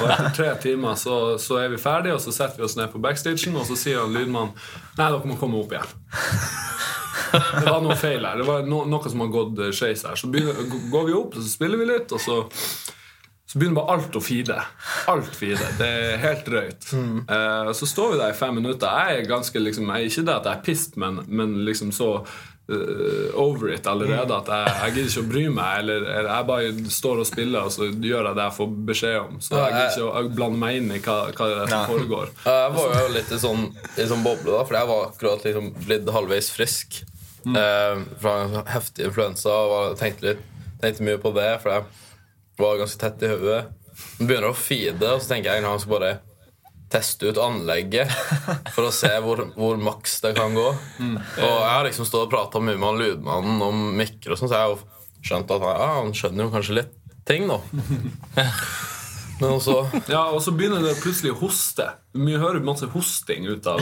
Og 0.00 0.10
etter 0.10 0.34
tre 0.36 0.50
timer 0.60 0.98
så, 1.00 1.38
så 1.40 1.62
er 1.62 1.72
vi 1.72 1.80
ferdige, 1.80 2.18
og 2.18 2.24
så 2.24 2.34
setter 2.34 2.60
vi 2.60 2.66
oss 2.68 2.76
ned 2.76 2.92
på 2.92 3.00
backstagen, 3.02 3.56
og 3.56 3.64
så 3.68 3.78
sier 3.78 4.02
han 4.02 4.12
lydmannen 4.12 4.52
Nei, 4.98 5.06
dere 5.06 5.24
må 5.24 5.38
komme 5.40 5.62
opp 5.62 5.72
igjen. 5.72 5.94
Det 7.32 7.64
var 7.64 7.78
noe 7.80 7.94
feil 7.96 8.26
her. 8.28 8.42
Det 8.42 8.44
var 8.44 8.66
no, 8.68 8.82
noe 8.84 9.08
som 9.08 9.22
har 9.24 9.30
gått 9.32 9.60
skeis 9.72 10.02
her. 10.04 10.18
Så 10.20 10.28
begynner, 10.28 10.66
går 10.92 11.06
vi 11.08 11.14
opp, 11.16 11.38
og 11.38 11.40
så 11.40 11.48
spiller 11.48 11.80
vi 11.80 11.86
litt, 11.88 12.12
og 12.12 12.20
så 12.20 12.42
så 13.52 13.58
begynner 13.60 13.82
bare 13.82 13.98
alt 13.98 14.14
å 14.16 14.20
feede. 14.24 14.54
Alt 15.12 15.34
feede. 15.36 15.66
Det 15.76 15.86
er 15.86 16.20
helt 16.22 16.46
drøyt. 16.46 16.86
Eh, 16.96 17.72
så 17.76 17.88
står 17.90 18.14
vi 18.14 18.20
der 18.22 18.32
i 18.32 18.36
fem 18.38 18.54
minutter. 18.56 18.88
Jeg 18.88 19.18
er 19.18 19.26
ganske 19.28 19.60
liksom, 19.60 19.90
jeg, 19.92 20.08
Ikke 20.08 20.24
det 20.24 20.36
at 20.38 20.46
jeg 20.48 20.56
er 20.56 20.62
pissed, 20.64 20.94
men, 20.96 21.18
men 21.28 21.52
liksom 21.66 21.90
så 21.92 22.06
uh, 22.22 23.26
over 23.42 23.74
it 23.74 23.90
allerede 23.92 24.38
at 24.38 24.48
jeg, 24.48 24.72
jeg 24.78 24.94
gidder 24.94 25.10
ikke 25.10 25.24
å 25.24 25.28
bry 25.34 25.42
meg. 25.58 25.82
Eller, 25.82 26.06
jeg 26.30 26.48
bare 26.48 26.94
står 26.96 27.20
og 27.20 27.28
spiller, 27.28 27.68
og 27.68 27.74
så 27.74 27.90
gjør 27.90 28.30
jeg 28.30 28.38
det 28.38 28.46
jeg 28.46 28.56
får 28.56 28.70
beskjed 28.92 29.16
om. 29.20 29.36
Så 29.44 29.58
jeg 29.58 29.74
gidder 29.76 29.92
ikke 29.98 30.22
å 30.22 30.34
blande 30.38 30.60
meg 30.62 30.78
inn 30.78 30.88
i 30.88 31.00
hva, 31.04 31.16
hva 31.36 31.48
det 31.50 31.58
er 31.58 31.74
som 31.74 31.92
foregår. 31.92 32.32
Jeg 32.48 32.76
var 32.78 32.96
jo 33.02 33.10
litt 33.18 33.34
i 33.36 33.40
sånn, 33.42 33.66
i 34.00 34.06
sånn 34.14 34.24
boble, 34.24 34.54
da, 34.54 34.62
for 34.64 34.78
jeg 34.78 34.88
var 34.94 35.10
akkurat 35.10 35.44
liksom 35.44 35.68
blitt 35.82 36.08
halvveis 36.16 36.48
frisk 36.56 37.02
eh, 37.52 38.00
fra 38.22 38.34
en 38.46 38.56
heftig 38.72 39.10
influensa. 39.10 39.58
Og 39.74 40.00
tenkte, 40.00 40.30
litt, 40.30 40.72
tenkte 40.80 41.04
mye 41.04 41.20
på 41.20 41.34
det, 41.36 41.50
for 41.60 41.76
jeg 41.76 42.00
var 42.62 42.80
ganske 42.80 43.00
tett 43.02 43.24
i 43.26 43.32
hodet. 43.32 43.62
Så 43.92 44.24
begynner 44.26 44.48
det 44.48 44.52
å 44.54 44.58
feede, 44.58 45.08
og 45.16 45.20
så 45.22 45.32
tenker 45.34 45.52
jeg 45.52 45.64
at 45.64 45.68
han 45.68 45.82
skal 45.82 45.94
bare 45.98 46.12
teste 46.92 47.30
ut 47.32 47.38
anlegget 47.40 48.10
for 48.74 48.84
å 48.84 48.92
se 48.92 49.08
hvor, 49.24 49.46
hvor 49.56 49.78
maks 49.80 50.18
det 50.24 50.34
kan 50.36 50.52
gå. 50.56 50.66
Og 51.00 51.42
jeg 51.42 51.70
har 51.72 51.86
liksom 51.88 52.04
stått 52.08 52.26
og 52.26 52.32
prata 52.34 52.60
mye 52.60 52.76
med 52.76 52.88
han 52.90 53.00
lydmannen 53.00 53.62
om 53.64 53.84
mikker, 53.96 54.34
og 54.34 54.40
sånn, 54.40 54.50
så 54.52 54.58
jeg 54.58 54.66
har 54.66 54.74
jo 54.74 54.80
skjønt 55.24 55.54
at 55.54 55.62
han, 55.64 55.78
ja, 55.80 55.90
han 56.02 56.12
skjønner 56.18 56.44
jo 56.48 56.52
kanskje 56.52 56.76
litt 56.82 56.92
ting 57.28 57.46
nå. 57.48 57.60
Men 59.40 59.56
også 59.56 59.76
Ja, 60.10 60.26
Og 60.34 60.42
så 60.44 60.52
begynner 60.54 60.82
det 60.84 60.98
plutselig 61.00 61.32
å 61.34 61.38
hoste. 61.40 61.88
Vi 62.14 62.36
hører 62.38 62.62
masse 62.64 62.86
hosting 62.92 63.48
ut 63.48 63.66
av, 63.70 63.80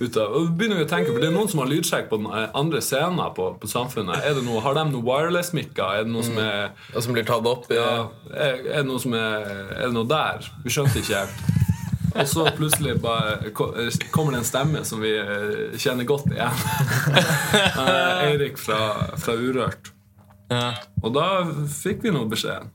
ut 0.00 0.16
av 0.20 0.34
Og 0.36 0.48
begynner 0.56 0.80
vi 0.80 0.84
å 0.84 0.90
tenke, 0.90 1.12
for 1.12 1.22
Det 1.22 1.30
er 1.30 1.34
noen 1.34 1.50
som 1.50 1.62
har 1.62 1.70
lydsjekk 1.70 2.10
på 2.10 2.20
den 2.20 2.28
eh, 2.28 2.48
andre 2.58 2.82
scenen 2.84 3.22
på, 3.36 3.48
på 3.60 3.70
Samfunnet. 3.70 4.24
Er 4.26 4.36
det 4.36 4.44
noe, 4.46 4.60
har 4.64 4.76
de 4.76 4.86
noe 4.90 5.04
wireless-mikker? 5.06 6.00
Er 6.00 6.06
det 6.06 6.12
noe 6.12 6.26
som 6.26 6.40
er 6.42 6.74
og 6.92 7.04
som 7.04 7.16
blir 7.16 7.26
tatt 7.28 7.46
opp 7.48 7.68
ja, 7.72 8.08
er, 8.32 8.60
er, 8.60 8.82
det 8.82 8.88
noe 8.88 9.02
som 9.02 9.16
er, 9.16 9.46
er 9.76 9.86
det 9.86 9.94
noe 9.96 10.08
der? 10.10 10.50
Vi 10.64 10.74
skjønte 10.74 11.00
ikke 11.00 11.22
helt. 11.22 11.64
Og 12.16 12.28
så 12.30 12.46
plutselig 12.56 12.94
bare 13.02 13.50
kommer 13.52 14.32
det 14.32 14.40
en 14.40 14.48
stemme 14.48 14.84
som 14.88 15.02
vi 15.04 15.12
eh, 15.20 15.76
kjenner 15.80 16.08
godt 16.08 16.30
igjen. 16.32 16.62
Eirik 18.26 18.60
fra, 18.60 18.80
fra 19.20 19.36
Urørt. 19.36 19.92
Ja. 20.52 20.70
Og 21.02 21.12
da 21.16 21.26
fikk 21.72 22.06
vi 22.06 22.14
nå 22.14 22.24
beskjeden. 22.30 22.72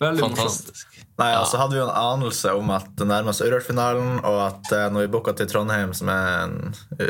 Veldig 0.00 0.30
morsomt. 0.32 0.72
Nei, 1.20 1.30
altså 1.36 1.58
hadde 1.60 1.76
vi 1.76 1.80
jo 1.82 1.84
en 1.84 1.96
anelse 2.00 2.52
om 2.56 2.70
at 2.72 2.86
det 2.96 3.06
nærmer 3.10 3.34
seg 3.36 3.50
Urørt-finalen, 3.50 4.22
og 4.24 4.38
at 4.46 4.70
eh, 4.72 4.86
når 4.92 5.04
vi 5.04 5.10
booka 5.12 5.34
til 5.36 5.50
Trondheim, 5.50 5.92
som 5.96 6.08
er 6.08 6.28
en 6.46 6.54
uh, 6.96 7.02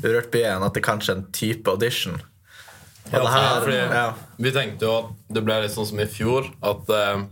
Urørt-byen. 0.00 0.64
At 0.64 0.72
det 0.78 0.84
kanskje 0.86 1.12
er 1.12 1.18
en 1.20 1.26
type 1.36 1.68
audition. 1.68 2.16
Og 2.16 3.12
Ja, 3.12 3.20
det 3.20 3.32
her, 3.34 3.60
fordi 3.60 3.76
ja. 3.76 4.04
Vi 4.46 4.52
tenkte 4.54 4.88
jo 4.88 4.92
at 5.02 5.10
det 5.36 5.42
ble 5.44 5.58
litt 5.64 5.74
sånn 5.74 5.88
som 5.90 6.00
i 6.00 6.06
fjor. 6.08 6.48
At 6.64 6.88
eh, 6.96 7.24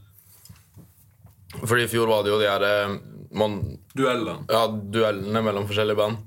Fordi 1.62 1.86
i 1.86 1.90
fjor 1.90 2.10
var 2.10 2.26
det 2.26 2.34
jo 2.34 2.40
de 2.42 2.50
her 2.50 2.66
eh, 2.66 2.98
man, 3.40 3.56
Duellene. 3.96 4.44
ja, 4.50 4.66
duellene 4.68 5.42
mellom 5.46 5.68
forskjellige 5.70 5.96
band. 5.96 6.20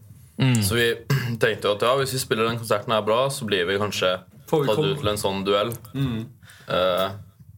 Så 0.66 0.80
vi 0.80 0.88
tenkte 1.44 1.70
jo 1.70 1.76
at 1.76 1.86
ja, 1.86 1.94
hvis 2.00 2.16
vi 2.16 2.24
spiller 2.24 2.50
den 2.50 2.58
konserten 2.58 2.96
her 2.96 3.06
bra, 3.06 3.28
så 3.30 3.46
blir 3.46 3.68
vi 3.70 3.78
kanskje 3.78 4.16
Får 4.50 4.64
vi 4.64 4.72
tatt 4.72 4.90
ut 4.90 5.00
til 5.04 5.14
en 5.14 5.22
sånn 5.22 5.46
duell. 5.46 5.72
Eh, 5.94 7.08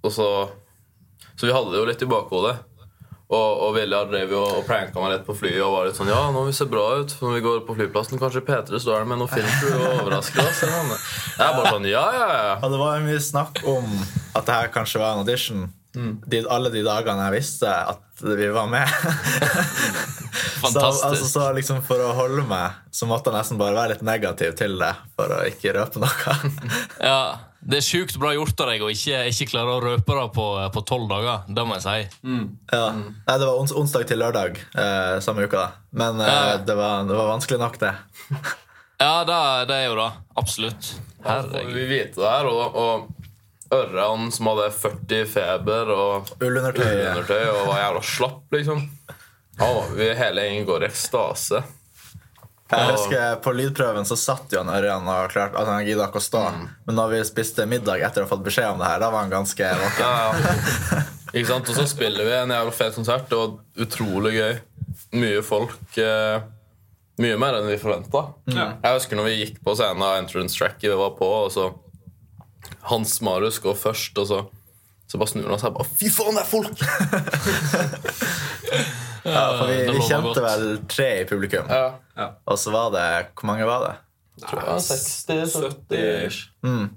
og 0.03 0.11
så 0.13 0.27
Så 1.36 1.50
vi 1.50 1.54
hadde 1.56 1.74
det 1.74 1.82
jo 1.82 1.89
litt 1.89 2.01
i 2.06 2.10
bakhodet. 2.10 2.56
Og, 3.25 3.62
og 3.65 3.72
Viljar 3.74 4.06
drev 4.12 4.36
jo 4.36 4.42
og 4.60 4.68
pranka 4.68 5.01
meg 5.01 5.15
litt 5.15 5.24
på 5.25 5.34
flyet 5.34 5.58
og 5.65 5.72
var 5.74 5.88
litt 5.88 5.98
sånn 5.98 6.12
Ja, 6.12 6.27
nå 6.30 6.44
vi 6.46 6.51
se 6.54 6.68
bra 6.70 6.84
ut 7.01 7.15
når 7.24 7.32
vi 7.34 7.42
går 7.48 7.63
på 7.65 7.75
flyplassen. 7.80 8.22
Kanskje 8.22 8.44
P3 8.46 8.77
står 8.84 9.00
der 9.00 9.08
med 9.10 9.18
noen 9.22 9.32
filmcrew 9.32 9.80
og 9.80 10.04
overrasker 10.04 10.44
oss. 10.46 10.62
Jeg 10.62 11.42
er 11.42 11.58
bare 11.58 11.72
sånn 11.74 11.89
Ja, 11.89 12.06
ja, 12.13 12.27
ja. 12.36 12.54
Og 12.60 12.75
det 12.75 12.82
var 12.84 13.01
mye 13.08 13.24
snakk 13.24 13.63
om 13.65 13.89
at 14.36 14.46
det 14.46 14.60
her 14.60 14.70
kanskje 14.75 15.01
var 15.01 15.15
en 15.15 15.25
audition. 15.25 15.65
De, 15.96 16.42
alle 16.51 16.70
de 16.74 16.84
dagene 16.86 17.30
jeg 17.30 17.38
visste 17.39 17.72
at 17.72 18.04
vi 18.22 18.48
var 18.54 18.68
med. 18.70 18.88
så, 20.72 20.82
altså, 20.84 21.25
så 21.25 21.48
liksom 21.56 21.82
For 21.88 22.00
å 22.04 22.13
holde 22.15 22.46
meg 22.48 22.77
så 22.96 23.08
måtte 23.10 23.32
jeg 23.32 23.39
nesten 23.39 23.60
bare 23.60 23.75
være 23.75 23.96
litt 23.96 24.06
negativ 24.08 24.54
til 24.60 24.77
det 24.80 24.94
for 25.18 25.34
å 25.34 25.42
ikke 25.50 25.74
røpe 25.75 26.04
noe. 26.04 26.38
Ja, 27.04 27.20
Det 27.65 27.79
er 27.79 27.86
sjukt 27.86 28.17
bra 28.22 28.29
gjort 28.36 28.60
av 28.62 28.67
deg 28.69 28.84
å 28.86 28.89
ikke, 28.93 29.24
ikke 29.31 29.48
klare 29.50 29.72
å 29.74 29.79
røpe 29.81 30.13
det 30.19 30.25
på 30.36 30.84
tolv 30.86 31.07
dager. 31.10 31.48
Det 31.50 31.63
må 31.65 31.79
jeg 31.79 31.86
si. 31.86 31.95
ja. 32.72 32.84
Nei, 32.93 33.38
det 33.41 33.48
var 33.48 33.57
ons 33.57 33.74
onsdag 33.74 34.05
til 34.12 34.22
lørdag 34.22 34.60
eh, 34.77 35.15
samme 35.25 35.48
uka. 35.48 35.57
da. 35.63 35.72
Men 35.98 36.22
eh, 36.22 36.29
Ja. 36.29 36.57
det, 36.62 36.75
var, 36.77 37.03
det 37.10 37.17
var 37.17 37.31
vanskelig 37.34 37.60
nok, 37.63 37.79
det. 37.81 37.93
Ja, 38.95 39.25
det, 39.27 39.38
det 39.67 39.75
er 39.75 39.89
jo 39.89 39.95
det. 40.00 40.12
Absolutt. 40.39 40.93
Herregud. 41.25 41.74
vi 41.75 41.86
vite 41.89 42.22
det 42.22 42.29
her. 42.31 42.48
Og, 42.48 42.77
og 42.79 43.74
Ørran 43.75 44.29
som 44.31 44.48
hadde 44.48 44.69
40 44.72 45.25
feber 45.27 45.89
og 45.91 46.29
Ullundertøy. 46.38 46.86
ullundertøy 46.86 47.41
og 47.50 47.63
var 47.74 47.81
jævla 47.81 48.03
slapp, 48.07 48.45
liksom. 48.55 48.86
Ja, 49.60 49.67
vi 49.98 50.07
hele 50.15 50.45
gjengen 50.45 50.69
går 50.69 50.86
i 50.86 50.88
ekstase. 50.88 51.60
Jeg 52.72 52.93
husker 52.95 53.36
På 53.45 53.51
lydprøven 53.53 54.07
så 54.10 54.15
satt 54.17 54.53
jo 54.53 54.63
han 54.63 54.72
Ørjan 54.74 55.05
og 55.05 55.29
klarte 55.34 55.60
at 55.62 55.69
han 55.69 55.86
gidda 55.86 56.07
ikke 56.10 56.17
å 56.22 56.25
stå. 56.25 56.41
Men 56.88 56.98
når 56.98 57.12
vi 57.13 57.19
spiste 57.29 57.67
middag 57.69 58.01
etter 58.07 58.24
å 58.24 58.25
ha 58.25 58.31
fått 58.31 58.45
beskjed 58.48 58.72
om 58.74 58.81
det 58.81 58.89
her, 58.89 59.03
da 59.03 59.12
var 59.13 59.25
han 59.25 59.34
ganske 59.34 59.69
våken. 59.81 60.01
Ja, 60.01 60.34
ja. 60.34 61.03
Ikke 61.36 61.50
sant? 61.50 61.67
Og 61.67 61.75
så 61.75 61.84
spiller 61.91 62.24
vi 62.24 62.31
en 62.38 62.53
jævla 62.53 62.72
fet 62.72 62.95
konsert. 62.95 63.25
Det 63.27 63.38
var 63.38 63.57
utrolig 63.84 64.31
gøy. 64.38 64.53
Mye 65.19 65.41
folk. 65.43 65.98
Eh, 66.00 66.45
mye 67.19 67.39
mer 67.41 67.57
enn 67.60 67.67
vi 67.67 67.75
forventa. 67.81 68.22
Mm. 68.48 68.55
Jeg 68.55 68.95
husker 68.95 69.19
når 69.19 69.27
vi 69.27 69.34
gikk 69.41 69.57
på 69.65 69.75
scenen 69.75 70.05
av 70.07 70.22
entrance 70.22 70.55
tracket 70.55 70.88
vi 70.88 70.95
var 70.95 71.12
på, 71.19 71.27
og 71.45 71.51
så 71.51 71.67
Hans 72.88 73.17
Marius 73.25 73.60
går 73.62 73.75
først, 73.77 74.15
og 74.22 74.29
så, 74.31 74.39
så 75.12 75.19
bare 75.19 75.34
snur 75.34 75.51
han 75.51 75.62
seg 75.62 75.74
og 75.74 75.81
bare 75.81 75.91
Fy 76.00 76.10
faen, 76.13 76.39
det 76.39 76.45
er 76.45 76.50
folk! 76.50 76.77
Ja, 79.25 79.55
for 79.57 79.65
vi, 79.72 79.77
vi 79.89 80.01
kjente 80.05 80.41
vel 80.43 80.65
tre 80.86 81.07
i 81.24 81.25
publikum. 81.25 81.65
Ja. 81.65 81.95
Og 82.48 82.57
så 82.60 82.72
var 82.72 82.91
det 82.95 83.05
Hvor 83.36 83.50
mange 83.51 83.65
var 83.67 83.84
det? 83.86 83.93
Nei, 84.45 84.77
60-70 84.84 86.39
70. 86.63 86.89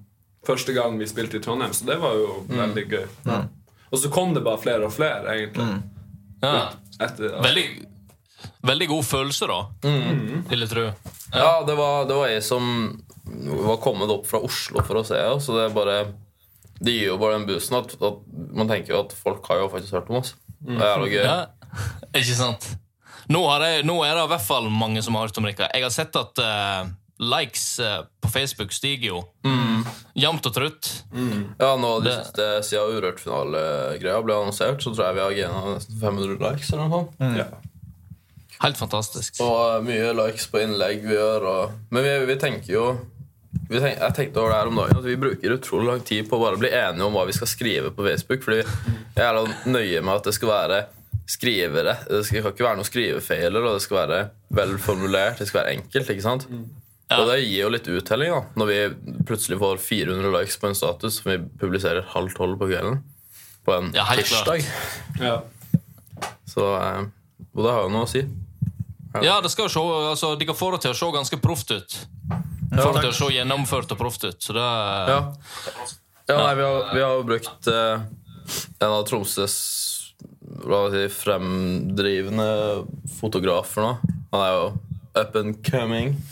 Første 0.49 0.73
gang 0.75 0.97
vi 0.99 1.07
spilte 1.11 1.39
i 1.39 1.43
Trondheim, 1.45 1.73
så 1.77 1.85
det 1.87 1.99
var 2.03 2.15
jo 2.19 2.41
veldig 2.49 2.85
gøy. 2.91 3.07
Og 3.91 3.99
så 4.03 4.11
kom 4.13 4.33
det 4.35 4.43
bare 4.47 4.61
flere 4.63 4.87
og 4.89 4.93
flere, 4.95 5.35
egentlig. 5.37 5.67
Ja. 6.43 6.71
Etter, 7.03 7.37
Veldig, 7.43 7.65
veldig 8.67 8.89
god 8.91 9.05
følelse, 9.07 9.47
da. 9.51 9.61
Vil 10.51 10.65
jeg 10.65 10.71
tro. 10.73 10.87
Ja, 11.35 11.53
det 11.67 11.77
var, 11.79 12.07
det 12.11 12.17
var 12.19 12.31
jeg 12.33 12.43
som 12.47 12.65
var 13.69 13.77
kommet 13.85 14.11
opp 14.11 14.27
fra 14.31 14.41
Oslo 14.47 14.83
for 14.87 15.01
å 15.03 15.05
se 15.07 15.19
oss. 15.35 15.47
Så 15.47 15.55
det 15.59 15.67
er 15.69 15.75
bare 15.77 15.97
Det 16.81 16.95
gir 16.95 17.09
jo 17.13 17.17
bare 17.21 17.39
den 17.41 17.47
boosten 17.49 17.75
at, 17.79 17.95
at 17.99 18.21
man 18.55 18.69
tenker 18.71 18.95
jo 18.95 19.01
at 19.05 19.15
folk 19.19 19.47
har 19.51 19.63
jo 19.65 19.71
faktisk 19.73 19.97
hørt 19.99 20.11
om 20.11 20.21
oss. 20.23 20.35
Det 20.63 20.79
er 20.79 21.03
jo 21.03 21.09
gøy. 21.11 21.25
Ja, 21.27 21.39
ikke 22.15 22.37
sant? 22.39 22.69
Nå, 23.29 23.43
har 23.51 23.65
jeg, 23.67 23.85
nå 23.89 23.99
er 24.07 24.15
det 24.17 24.25
i 24.25 24.33
hvert 24.35 24.47
fall 24.47 24.71
mange 24.71 25.03
som 25.05 25.15
har 25.19 25.27
hørt 25.29 25.39
om 25.41 25.45
dere. 25.49 25.69
Jeg 25.75 25.83
har 25.85 25.91
sett 25.95 26.17
at 26.17 26.39
uh, 26.43 26.89
likes 27.19 27.67
uh, 27.83 28.05
på 28.23 28.31
Facebook 28.33 28.73
stiger 28.73 29.09
jo. 29.11 29.23
Jevnt 30.19 30.47
og 30.51 30.55
trutt. 30.57 30.89
Ja, 31.15 31.75
nå 31.79 31.91
de 32.03 32.09
Det- 32.11 32.17
siste 32.25 32.47
Siden 32.67 32.97
Urørt-finalegreia 32.99 34.23
ble 34.25 34.35
annonsert, 34.35 34.81
så 34.83 34.91
tror 34.95 35.07
jeg 35.11 35.19
vi 35.19 35.25
har 35.27 35.37
gena 35.49 35.75
nesten 35.77 36.01
500 36.01 36.39
likes. 36.43 36.73
eller 36.73 36.89
noe 36.89 37.03
sånt. 37.05 37.39
ja. 37.39 37.49
Helt 38.59 38.77
fantastisk. 38.81 39.37
Og 39.45 39.55
uh, 39.55 39.85
mye 39.87 40.11
likes 40.19 40.49
på 40.51 40.59
innlegg 40.65 41.05
vi 41.07 41.15
gjør. 41.15 41.45
Og, 41.47 41.77
men 41.95 42.03
vi, 42.03 42.17
vi 42.33 42.37
tenker 42.43 42.73
jo 42.75 42.87
vi 43.69 43.79
tenk, 43.81 43.99
Jeg 44.01 44.15
tenkte 44.17 44.41
over 44.41 44.51
det 44.51 44.59
her 44.59 44.69
om 44.71 44.79
dagen 44.81 44.99
at 44.99 45.05
vi 45.07 45.15
bruker 45.21 45.55
utrolig 45.55 45.87
lang 45.89 46.01
tid 46.05 46.27
på 46.29 46.37
å 46.37 46.43
bare 46.43 46.59
bli 46.61 46.69
enige 46.75 47.05
om 47.07 47.15
hva 47.17 47.23
vi 47.29 47.37
skal 47.37 47.49
skrive 47.51 47.93
på 47.95 48.05
Facebook. 48.07 48.43
Fordi 48.45 48.63
jeg 48.65 49.25
er 49.25 49.39
nøye 49.71 50.03
med 50.03 50.15
at 50.19 50.27
det 50.29 50.35
skal 50.37 50.51
være 50.51 50.81
skrivere. 51.29 51.95
Det 52.09 52.23
skal, 52.27 52.43
kan 52.47 52.55
ikke 52.55 52.65
være 52.67 52.79
noen 52.81 52.89
skrivefeiler, 52.89 53.65
og 53.69 53.77
det 53.77 53.83
skal 53.85 53.99
være 54.03 54.21
velformulert. 54.59 55.39
Det 55.43 55.49
skal 55.51 55.63
være 55.63 55.75
enkelt. 55.79 56.11
ikke 56.15 56.25
sant? 56.25 56.49
Ja. 57.09 57.19
Og 57.23 57.31
det 57.31 57.39
gir 57.43 57.63
jo 57.63 57.69
litt 57.73 57.87
uttelling 57.89 58.35
da 58.35 58.41
når 58.61 58.69
vi 58.69 58.79
plutselig 59.29 59.57
får 59.63 59.79
400 59.81 60.33
likes 60.35 60.59
på 60.61 60.69
en 60.69 60.77
status 60.77 61.23
som 61.23 61.31
vi 61.33 61.39
publiserer 61.61 62.05
halv 62.15 62.35
tolv 62.37 62.59
på 62.61 62.69
kvelden. 62.69 62.99
På 63.65 63.79
en 63.79 63.93
Ja, 63.97 64.05
tirsdag. 64.17 64.65
Ja. 65.21 65.39
Så, 66.49 66.67
eh, 66.77 67.07
og 67.55 67.65
det 67.65 67.73
har 67.73 67.83
jo 67.87 67.93
noe 67.95 68.05
å 68.05 68.11
si. 68.11 68.25
Ja, 69.25 69.39
det 69.41 69.51
skal 69.51 69.67
jo 69.67 69.73
se, 69.73 69.81
altså, 70.13 70.35
De 70.39 70.45
kan 70.47 70.55
få 70.57 70.71
det 70.75 70.83
til 70.85 70.93
å 70.93 70.99
se 70.99 71.09
ganske 71.15 71.39
proft 71.41 71.71
ut. 71.73 71.99
Få 72.77 72.93
det 72.93 73.07
til 73.07 73.11
å 73.11 73.17
se 73.17 73.31
gjennomført 73.35 73.93
og 73.97 73.99
proft 74.01 74.25
ut. 74.29 74.37
Så 74.45 74.53
det 74.57 74.61
Ja. 75.09 75.21
ja 76.29 76.37
nei, 76.45 76.55
vi, 76.61 76.63
har, 76.63 76.95
vi 76.95 77.01
har 77.01 77.17
jo 77.17 77.25
brukt 77.25 77.67
eh, 77.73 78.05
en 78.81 78.93
av 78.93 79.07
Tromsøs 79.09 79.57
hva 80.65 80.85
oss 80.89 80.95
si, 80.97 81.05
fremdrivende 81.23 82.49
fotografer 83.21 83.85
nå. 83.85 83.93
Han 84.33 84.43
er 84.45 84.53
jo 84.57 84.67
up 85.23 85.37
and 85.37 85.63
coming. 85.71 86.17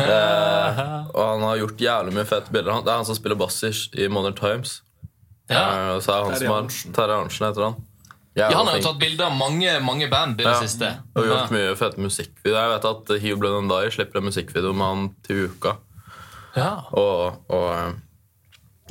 Eh, 0.00 0.78
og 1.12 1.18
han 1.20 1.42
har 1.44 1.58
gjort 1.60 1.82
jævlig 1.84 2.14
mye 2.16 2.24
fete 2.24 2.48
bilder. 2.54 2.72
Han, 2.78 2.84
det 2.86 2.92
er 2.94 2.96
han 3.02 3.04
som 3.04 3.16
spiller 3.18 3.36
bass 3.36 3.58
i 3.92 4.06
Modern 4.08 4.32
Times. 4.38 4.78
ja. 5.52 5.92
Eh, 5.92 5.98
så 6.00 6.14
er 6.14 6.22
han 6.24 6.32
Terje 6.32 6.46
som 6.46 6.54
har. 6.54 6.70
Terje 6.96 7.18
Arntzen 7.20 7.46
heter 7.50 7.64
han. 7.66 7.74
ja, 8.40 8.48
Han 8.56 8.66
har 8.70 8.78
jo 8.78 8.86
tatt 8.88 8.98
bilder 9.02 9.26
av 9.28 9.36
mange 9.36 9.74
mange 9.84 10.08
band 10.10 10.40
i 10.40 10.44
det 10.46 10.50
Ja. 10.54 10.60
siste. 10.64 10.88
Og 11.14 11.28
gjort 11.28 11.52
mye 11.52 11.76
fete 11.76 12.00
musikkvideoer. 12.00 12.56
Jeg 12.62 12.72
vet 12.72 12.88
at 12.90 13.12
Hugh 13.26 13.36
Blund 13.42 13.58
and 13.60 13.70
Die 13.74 13.90
slipper 13.98 14.18
en 14.22 14.28
musikkvideo 14.30 14.72
med 14.72 14.86
han 14.86 15.04
til 15.28 15.44
uka. 15.52 15.76
Ja. 16.56 16.70
Og, 16.96 17.44
og 17.52 17.68
eh, 17.76 17.92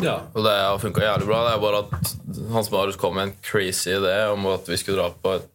ja. 0.01 0.19
Og 0.33 0.45
det 0.45 0.53
har 0.57 0.81
funka 0.81 1.03
jævlig 1.03 1.27
bra. 1.29 1.43
Det 1.47 1.53
er 1.53 1.61
bare 1.61 1.81
at 1.85 2.13
Hans 2.53 2.71
Marius 2.73 2.97
kom 2.99 3.15
med 3.15 3.29
en 3.29 3.35
crazy 3.45 3.93
idé 3.93 4.15
om 4.31 4.45
at 4.53 4.69
vi 4.69 4.77
skulle 4.77 5.01
dra 5.01 5.11
på 5.13 5.37
et 5.37 5.49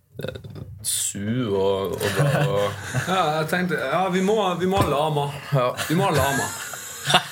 Su 0.82 1.50
og, 1.54 1.92
og 1.94 2.06
dra 2.16 2.40
og 2.50 2.64
Ja, 3.06 3.20
jeg 3.38 3.48
tenkte 3.50 3.78
Ja, 3.78 4.00
vi 4.10 4.22
må, 4.24 4.38
vi 4.58 4.66
må 4.70 4.80
ha 4.82 4.88
lama. 4.90 5.28
Ja. 5.52 5.68
Vi 5.88 5.98
må 5.98 6.08
ha 6.08 6.14
lama. 6.14 6.48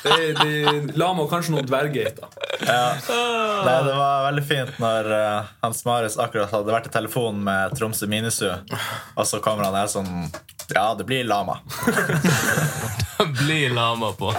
De, 0.07 0.35
de, 0.39 0.53
lama 0.97 1.27
og 1.27 1.31
kanskje 1.31 1.53
noen 1.53 1.67
dverggeiter. 1.69 2.31
Ja. 2.63 2.95
det 2.97 3.97
var 3.99 4.23
veldig 4.31 4.45
fint 4.49 4.79
når 4.81 5.11
eh, 5.13 5.51
Hans 5.65 5.83
Marius 5.85 6.17
akkurat 6.23 6.55
hadde 6.55 6.73
vært 6.73 6.89
i 6.89 6.95
telefonen 6.95 7.43
med 7.45 7.75
Tromsø 7.77 8.09
Minisu, 8.09 8.49
og 8.49 9.29
så 9.29 9.43
kommer 9.45 9.69
han 9.69 9.77
her 9.77 9.91
sånn 9.93 10.31
Ja, 10.75 10.95
det 10.95 11.05
blir 11.05 11.25
lama. 11.25 11.59
det 13.19 13.27
blir 13.27 13.71
lama 13.71 14.13
på. 14.13 14.35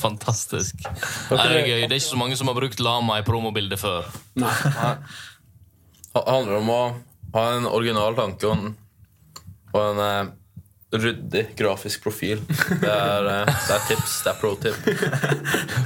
Fantastisk. 0.00 0.74
Nei, 1.30 1.48
det 1.48 1.60
er 1.60 1.66
gøy. 1.66 1.80
Det 1.86 1.94
er 1.94 1.98
ikke 2.00 2.08
så 2.08 2.20
mange 2.20 2.36
som 2.36 2.50
har 2.50 2.58
brukt 2.58 2.82
lama 2.82 3.20
i 3.20 3.24
promobildet 3.26 3.80
før. 3.80 4.08
Nei. 4.40 4.52
Det 6.12 6.22
handler 6.26 6.58
om 6.58 6.70
å 6.72 6.82
ha 7.32 7.48
en 7.56 7.66
original 7.70 8.16
tanke 8.18 8.48
og 8.48 8.56
en, 8.58 8.72
og 9.72 9.80
en 9.86 10.00
eh, 10.04 10.32
ryddig 10.92 11.44
grafisk 11.56 12.02
profil. 12.04 12.42
Det 12.82 12.90
er, 12.90 13.28
eh, 13.32 13.52
det 13.68 13.76
er 13.78 13.86
tips. 13.88 14.18
Det 14.26 14.32
er 14.34 14.40
pro 14.42 14.54
tip. 14.60 14.76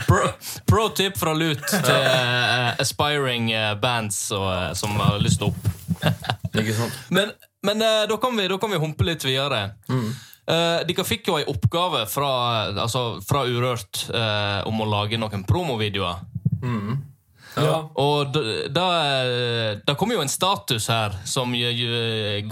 Pro, 0.08 0.22
pro 0.66 0.88
tip 0.96 1.18
fra 1.20 1.34
Lut 1.36 1.62
til 1.70 2.08
uh, 2.08 2.72
aspiring 2.82 3.52
bands 3.82 4.24
og, 4.34 4.76
som 4.78 4.96
har 5.02 5.20
lyst 5.22 5.44
opp. 5.46 5.68
Ikke 6.56 6.74
sant? 6.74 6.98
Men, 7.14 7.36
men 7.66 7.82
uh, 7.82 8.04
da, 8.08 8.16
kan 8.22 8.36
vi, 8.38 8.46
da 8.48 8.56
kan 8.62 8.70
vi 8.72 8.78
humpe 8.82 9.04
litt 9.08 9.24
videre. 9.26 9.64
Eh, 10.46 10.80
dere 10.86 11.02
fikk 11.02 11.26
jo 11.26 11.36
ei 11.40 11.44
oppgave 11.50 12.04
fra, 12.06 12.28
altså, 12.78 13.00
fra 13.26 13.40
Urørt 13.50 14.04
uh, 14.14 14.62
om 14.70 14.78
å 14.84 14.86
lage 14.86 15.18
noen 15.18 15.42
promovideoer. 15.48 16.20
Ja. 17.56 17.76
Og 17.98 18.34
da, 18.36 18.40
da, 18.68 18.86
da 19.88 19.94
kom 19.96 20.10
jo 20.12 20.20
en 20.22 20.28
status 20.30 20.86
her 20.92 21.14
som 21.26 21.54
jo- 21.56 21.72
jo 21.72 22.00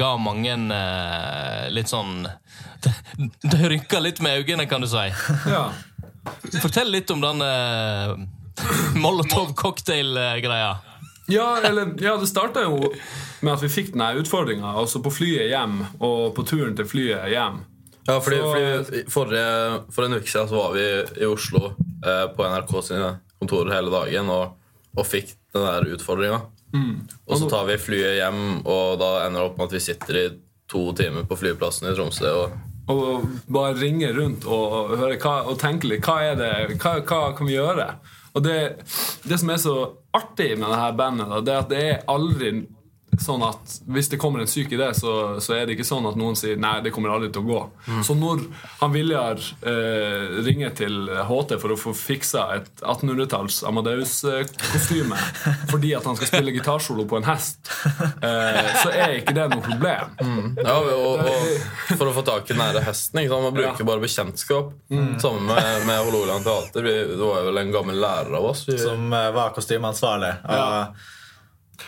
ga 0.00 0.14
mange 0.16 0.54
uh, 0.72 1.66
litt 1.70 1.92
sånn 1.92 2.24
Det, 2.84 2.92
de 3.52 3.68
rynka 3.68 4.00
litt 4.00 4.18
med 4.24 4.40
øynene, 4.42 4.66
kan 4.68 4.80
du 4.82 4.88
si. 4.90 5.04
ja. 5.52 5.68
Fortell 6.60 6.90
litt 6.92 7.10
om 7.14 7.20
den 7.22 7.44
uh, 7.52 8.16
Molotov 8.96 9.54
cocktail-greia. 9.60 10.72
Ja, 11.32 11.56
eller, 11.64 11.94
ja 12.04 12.16
det 12.20 12.28
starta 12.28 12.62
jo 12.66 12.90
med 13.40 13.52
at 13.54 13.62
vi 13.64 13.68
fikk 13.72 13.92
denne 13.94 14.10
utfordringa 14.20 14.74
altså 14.76 15.00
på 15.04 15.12
flyet 15.14 15.48
hjem 15.48 15.78
og 16.04 16.34
på 16.36 16.44
turen 16.48 16.74
til 16.76 16.84
flyet 16.90 17.30
hjem. 17.32 17.62
Ja, 18.06 18.18
fordi, 18.20 18.36
Så- 18.36 18.50
fordi 18.84 19.04
forrige, 19.08 19.84
For 19.94 20.04
en 20.04 20.14
uke 20.18 20.28
siden 20.28 20.48
så 20.50 20.58
var 20.60 20.74
vi 20.76 20.84
i 21.22 21.24
Oslo 21.30 21.62
eh, 22.04 22.26
på 22.36 22.44
NRK 22.44 22.74
sine 22.84 23.14
kontorer 23.40 23.72
hele 23.72 23.90
dagen 23.90 24.28
og, 24.28 24.52
og 24.96 25.06
fikk 25.08 25.32
den 25.54 25.64
der 25.64 25.88
utfordringa. 25.96 26.42
Og 26.74 27.38
så 27.38 27.48
tar 27.48 27.64
vi 27.68 27.76
flyet 27.78 28.16
hjem, 28.18 28.66
og 28.66 28.98
da 28.98 29.26
ender 29.26 29.40
det 29.40 29.50
opp 29.50 29.58
med 29.58 29.68
at 29.70 29.72
vi 29.76 29.80
sitter 29.80 30.16
i 30.18 30.28
to 30.68 30.92
timer 30.92 31.22
på 31.24 31.36
flyplassen 31.38 31.86
i 31.88 31.94
Tromsø. 31.94 32.26
Og, 32.44 32.50
Og 32.92 33.24
bare 33.48 33.78
ringe 33.78 34.10
rundt 34.12 34.44
og, 34.44 34.94
høre 34.98 35.16
hva, 35.22 35.38
og 35.48 35.56
tenke 35.60 35.88
litt. 35.88 36.04
Hva 36.04 36.18
er 36.32 36.38
det, 36.40 36.52
hva, 36.82 36.98
hva 37.00 37.20
kan 37.36 37.48
vi 37.48 37.56
gjøre? 37.56 37.88
Og 38.34 38.44
det, 38.44 38.58
det 39.24 39.38
som 39.40 39.52
er 39.54 39.60
så 39.62 39.76
artig 40.14 40.52
med 40.58 40.68
det 40.68 40.80
her 40.80 40.96
bandet, 40.98 41.30
da, 41.30 41.40
det 41.40 41.54
er 41.54 41.62
at 41.62 41.70
det 41.70 41.82
er 41.84 42.02
aldri 42.12 42.50
sånn 43.22 43.42
at 43.46 43.76
hvis 43.90 44.08
det 44.12 44.18
kommer 44.22 44.42
en 44.42 44.50
syk 44.50 44.72
idé, 44.74 44.88
så, 44.96 45.36
så 45.42 45.56
er 45.56 45.66
det 45.66 45.76
ikke 45.76 45.86
sånn 45.86 46.06
at 46.08 46.16
noen 46.18 46.36
sier 46.38 46.58
nei, 46.60 46.76
det 46.84 46.92
kommer 46.94 47.12
aldri 47.14 47.30
til 47.34 47.44
å 47.44 47.48
gå. 47.48 47.60
Så 48.06 48.16
når 48.18 48.44
han 48.80 48.94
Viljar 48.94 49.40
eh, 49.66 50.40
ringer 50.46 50.74
til 50.78 51.08
HT 51.28 51.56
for 51.62 51.74
å 51.74 51.78
få 51.78 51.94
fiksa 51.96 52.46
et 52.58 52.82
1800-talls 52.82 53.62
Amadeus-kostyme 53.68 55.18
fordi 55.72 55.94
at 55.96 56.06
han 56.08 56.18
skal 56.18 56.30
spille 56.30 56.54
gitarsolo 56.54 57.06
på 57.10 57.18
en 57.20 57.28
hest, 57.28 57.70
eh, 58.24 58.70
så 58.82 58.92
er 58.92 59.18
ikke 59.20 59.36
det 59.36 59.48
noe 59.52 59.64
problem. 59.64 60.14
ja, 60.64 60.76
og, 60.78 61.24
og 61.24 61.96
for 61.98 62.10
å 62.10 62.14
få 62.16 62.24
tak 62.26 62.48
i 62.48 62.54
den 62.54 62.62
nære 62.62 62.84
hesten 62.86 63.22
ikke 63.22 63.34
sant? 63.34 63.48
Man 63.48 63.56
bruker 63.56 63.88
bare 63.88 64.02
bekjentskap. 64.04 64.72
Sammen 65.20 65.48
med, 65.48 65.86
med 65.88 66.00
Hålogaland 66.04 66.46
Teater. 66.46 66.86
Vi, 66.86 66.94
det 67.14 67.20
var 67.20 67.44
vel 67.48 67.60
en 67.64 67.74
gammel 67.74 68.00
lærer 68.00 68.38
av 68.38 68.50
oss. 68.52 68.64
Vi, 68.68 68.78
Som 68.80 69.12
eh, 69.12 69.30
var 69.34 69.54
kostymeansvarlig. 69.56 70.32
Og, 70.44 71.04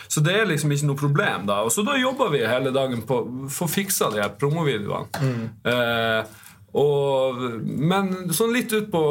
Så 0.07 0.23
det 0.25 0.35
er 0.37 0.49
liksom 0.49 0.73
ikke 0.73 0.89
noe 0.89 0.99
problem. 0.99 1.47
da 1.49 1.61
Og 1.65 1.71
så 1.73 1.85
da 1.87 1.97
jobber 1.99 2.33
vi 2.33 2.45
hele 2.45 2.73
dagen 2.75 3.05
på 3.07 3.21
å 3.21 3.47
få 3.51 3.69
fiksa 3.71 4.11
de 4.13 4.21
her 4.23 4.35
promovideoene. 4.39 5.29
Eh, 5.67 6.43
og, 6.77 7.39
men 7.63 8.11
sånn 8.35 8.53
litt 8.53 8.73
ut 8.75 8.91
på, 8.93 9.03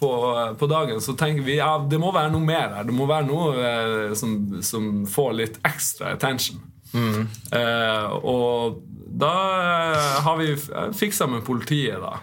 på, 0.00 0.66
dagen 0.68 1.00
så 1.00 1.14
tenker 1.16 1.46
vi 1.46 1.56
ja, 1.56 1.78
det 1.78 2.00
må 2.02 2.12
være 2.12 2.32
noe 2.34 2.44
mer 2.44 2.74
her. 2.74 2.88
Det 2.88 2.96
må 2.96 3.08
være 3.08 3.28
noe 3.30 3.54
eh, 3.56 4.14
som, 4.18 4.36
som 4.66 5.04
får 5.08 5.34
litt 5.40 5.60
ekstra 5.64 6.14
attention. 6.18 6.60
Eh, 6.94 8.12
og 8.22 8.82
da 9.14 9.34
eh, 9.62 10.12
har 10.26 10.38
vi 10.40 10.52
fiksa 10.98 11.26
med 11.30 11.44
politiet, 11.46 11.98
da. 12.02 12.18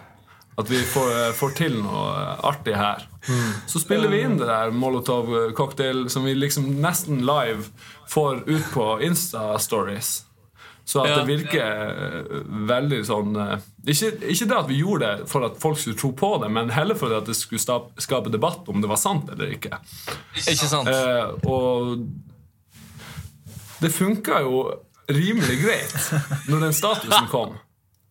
At 0.60 0.68
vi 0.68 0.82
får, 0.84 1.32
får 1.38 1.54
til 1.56 1.78
noe 1.80 2.10
artig 2.44 2.74
her. 2.76 3.06
Så 3.70 3.80
spiller 3.80 4.10
vi 4.12 4.18
inn 4.26 4.34
det 4.36 4.48
der 4.50 4.70
Molotov 4.76 5.30
cocktail 5.56 6.08
som 6.12 6.26
vi 6.28 6.34
liksom 6.36 6.66
nesten 6.82 7.22
live 7.24 7.64
får 8.12 8.42
ut 8.50 8.66
på 8.74 8.86
Insta-stories. 9.06 10.10
Så 10.84 11.00
at 11.04 11.08
Ja. 11.12 11.16
det 11.22 11.28
virker 11.30 11.62
eh, 11.62 12.40
veldig 12.68 12.98
sånn 13.06 13.36
eh, 13.38 13.60
ikke, 13.86 14.08
ikke 14.34 14.48
det 14.50 14.56
at 14.58 14.66
vi 14.68 14.80
gjorde 14.80 15.06
det 15.12 15.28
for 15.30 15.46
at 15.46 15.54
folk 15.62 15.78
skulle 15.78 15.96
tro 15.96 16.10
på 16.18 16.32
det, 16.42 16.50
men 16.52 16.72
heller 16.74 16.98
for 16.98 17.14
at 17.16 17.24
det 17.30 17.36
skulle 17.38 17.78
skape 18.02 18.32
debatt 18.34 18.66
om 18.68 18.82
det 18.82 18.90
var 18.90 18.98
sant 19.00 19.30
eller 19.32 19.54
ikke. 19.54 19.78
Ikke 20.42 20.68
sant? 20.68 20.90
Eh, 20.90 21.48
og 21.48 22.02
det 23.80 23.92
funka 23.94 24.42
jo 24.44 24.64
rimelig 25.12 25.56
greit 25.62 25.96
når 26.50 26.66
den 26.66 26.76
statusen 26.76 27.30
kom. 27.30 27.54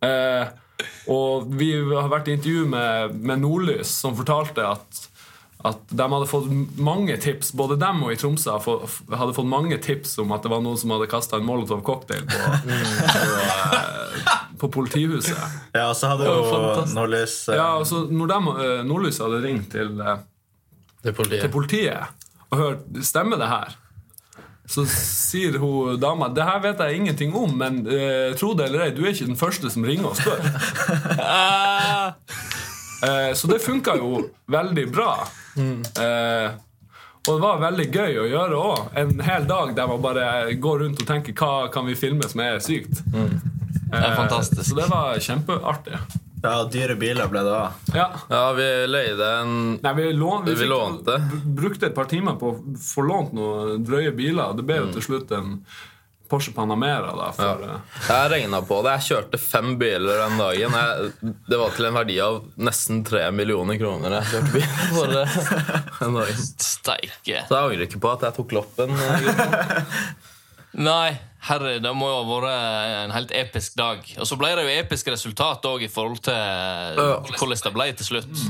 Eh, 0.03 0.47
og 1.11 1.47
vi 1.59 1.71
har 1.91 2.09
vært 2.11 2.27
i 2.31 2.35
intervju 2.37 2.65
med, 2.71 3.15
med 3.21 3.41
Nordlys, 3.43 3.87
som 4.01 4.15
fortalte 4.17 4.65
at, 4.67 5.01
at 5.67 5.81
de 5.93 6.07
hadde 6.13 6.27
fått 6.29 6.47
mange 6.81 7.17
tips, 7.21 7.51
både 7.57 7.77
dem 7.81 8.03
og 8.03 8.13
i 8.13 8.17
Tromsø 8.21 8.55
hadde 8.57 9.33
fått- 9.37 9.45
mange 9.51 9.77
tips 9.83 10.15
om 10.23 10.31
at 10.33 10.41
det 10.45 10.49
var 10.53 10.61
noen 10.65 10.77
som 10.81 10.89
hadde 10.95 11.09
kasta 11.11 11.37
en 11.37 11.45
Molotov 11.45 11.83
cocktail 11.85 12.23
på, 12.25 12.39
på, 12.65 12.79
eh, 13.41 14.33
på 14.61 14.69
politihuset. 14.73 15.37
ja, 15.73 15.87
og 15.91 15.95
så 15.99 16.13
hadde 16.13 16.25
jo. 16.31 16.87
Nordlys 16.95 17.35
eh, 17.49 17.55
Ja, 17.59 17.69
og 17.81 17.85
så 17.89 18.03
når 18.09 18.33
de, 18.33 18.39
eh, 18.65 18.81
Nordlys 18.89 19.21
hadde 19.21 19.41
ringt 19.45 19.69
til 19.73 19.93
til 21.01 21.13
politiet. 21.17 21.41
til 21.45 21.53
politiet 21.53 22.27
og 22.51 22.57
hørt 22.59 22.81
Stemmer 23.07 23.39
det 23.41 23.47
her? 23.49 23.77
Så 24.71 24.85
sier 24.87 25.57
hun 25.59 25.97
dama 25.99 26.29
Det 26.31 26.45
her 26.47 26.61
vet 26.63 26.79
jeg 26.79 27.01
ingenting 27.01 27.33
om, 27.35 27.51
men 27.59 27.81
eh, 27.91 28.31
tro 28.39 28.53
det 28.55 28.69
eller 28.69 28.85
ei, 28.85 28.93
du 28.95 29.01
er 29.03 29.11
ikke 29.11 29.27
den 29.27 29.39
første 29.39 29.69
som 29.73 29.83
ringer 29.83 30.13
og 30.13 30.19
spør. 30.19 30.39
Ah, 31.19 32.13
Eh, 33.01 33.33
så 33.33 33.47
det 33.49 33.59
funka 33.63 33.95
jo 33.97 34.27
veldig 34.53 34.83
bra. 34.93 35.15
Eh, 35.57 36.51
og 37.25 37.31
det 37.31 37.41
var 37.41 37.57
veldig 37.63 37.87
gøy 37.93 38.19
å 38.21 38.25
gjøre 38.29 38.59
òg. 38.61 38.83
En 39.01 39.15
hel 39.25 39.47
dag 39.49 39.71
der 39.77 39.89
man 39.89 40.03
bare 40.03 40.27
går 40.61 40.83
rundt 40.83 41.01
og 41.01 41.07
tenker 41.09 41.33
hva 41.33 41.71
kan 41.73 41.87
vi 41.89 41.95
filme 41.97 42.29
som 42.29 42.43
er 42.45 42.59
sykt. 42.61 43.01
det 43.09 44.03
er 44.05 44.13
fantastisk. 44.19 44.67
Så 44.69 44.77
det 44.77 44.85
var 44.93 45.17
kjempeartig. 45.17 45.97
Ja, 46.41 46.63
dyre 46.73 46.95
biler 46.97 47.27
ble 47.29 47.43
det 47.45 47.51
òg. 47.53 47.93
Ja. 47.93 48.07
Ja, 48.31 48.41
vi 48.57 48.67
leide 48.89 49.27
en 49.43 49.55
Nei, 49.83 49.93
vi, 49.99 50.07
lån, 50.17 50.43
vi, 50.47 50.55
Vi 50.55 50.63
fikk, 50.63 50.71
lånte. 50.71 51.19
brukte 51.45 51.85
et 51.91 51.95
par 51.95 52.05
timer 52.09 52.39
på 52.41 52.49
å 52.55 52.59
få 52.81 53.03
lånt 53.05 53.33
noen 53.37 53.83
drøye 53.85 54.11
biler. 54.17 54.55
Det 54.57 54.65
ble 54.65 54.79
jo 54.81 54.91
til 54.95 55.05
slutt 55.05 55.31
en 55.37 55.59
Porsche 56.31 56.53
Panamera. 56.55 57.11
da 57.13 57.29
for, 57.35 57.43
Ja. 57.61 57.75
eh, 57.75 58.07
Jeg 58.07 58.31
regna 58.31 58.61
på 58.63 58.81
det. 58.83 58.93
Jeg 59.01 59.07
kjørte 59.11 59.37
fem 59.37 59.73
biler 59.77 60.17
den 60.23 60.37
dagen. 60.39 60.71
Jeg, 60.79 61.11
det 61.49 61.57
var 61.59 61.69
til 61.75 61.85
en 61.89 61.93
verdi 61.99 62.19
av 62.23 62.41
nesten 62.57 63.03
tre 63.05 63.25
millioner 63.35 63.77
kroner. 63.77 64.15
Jeg 64.21 64.31
kjørte 64.31 64.53
bil 64.53 64.69
for 64.95 65.17
eh, 65.21 65.35
den 65.99 66.13
dagen. 66.15 66.45
Steike. 66.57 67.43
Så 67.49 67.51
jeg 67.51 67.65
angrer 67.67 67.85
ikke 67.85 67.99
på 68.01 68.13
at 68.15 68.21
jeg 68.29 68.33
tok 68.39 68.51
loppen. 68.57 68.95
Nei, 70.79 71.11
herre, 71.49 71.77
det 71.83 71.91
må 71.97 72.07
jo 72.07 72.19
ha 72.21 72.27
vært 72.29 72.51
en 73.03 73.13
helt 73.15 73.33
episk 73.35 73.75
dag. 73.79 74.03
Og 74.17 74.27
så 74.27 74.37
ble 74.39 74.53
det 74.55 74.65
jo 74.67 74.75
episk 74.79 75.09
resultat 75.11 75.65
òg 75.67 75.83
i 75.83 75.91
forhold 75.91 76.21
til 76.23 77.01
hvordan 77.35 77.63
det 77.65 77.73
ble 77.75 77.87
til 77.99 78.11
slutt. 78.13 78.45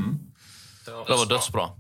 Det 0.86 1.18
var 1.18 1.30
dødsbra. 1.30 1.72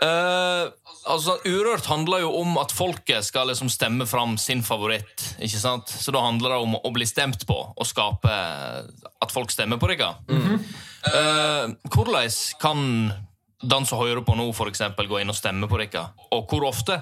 Uh, 0.00 0.72
altså, 1.10 1.36
Urørt 1.44 1.86
handler 1.90 2.22
jo 2.24 2.30
om 2.40 2.56
at 2.60 2.72
folket 2.74 3.24
skal 3.26 3.50
liksom 3.50 3.68
stemme 3.72 4.06
fram 4.08 4.36
sin 4.40 4.62
favoritt. 4.64 5.34
ikke 5.42 5.60
sant? 5.60 5.90
Så 5.90 6.14
da 6.14 6.22
handler 6.24 6.54
det 6.54 6.62
om 6.64 6.78
å 6.78 6.92
bli 6.94 7.06
stemt 7.08 7.46
på 7.48 7.58
og 7.74 7.88
skape 7.88 8.32
at 8.32 9.34
folk 9.34 9.52
stemmer 9.52 9.80
på 9.80 9.90
dere. 9.92 10.14
uh, 10.30 11.74
hvordan 11.92 12.30
kan 12.62 12.82
den 13.66 13.86
som 13.88 14.00
hører 14.02 14.22
på 14.22 14.36
nå, 14.36 14.50
eksempel, 14.68 15.08
gå 15.08 15.20
inn 15.22 15.32
og 15.32 15.38
stemme 15.38 15.68
på 15.68 15.80
dere? 15.80 16.08
Og 16.30 16.46
hvor 16.50 16.68
ofte? 16.68 17.00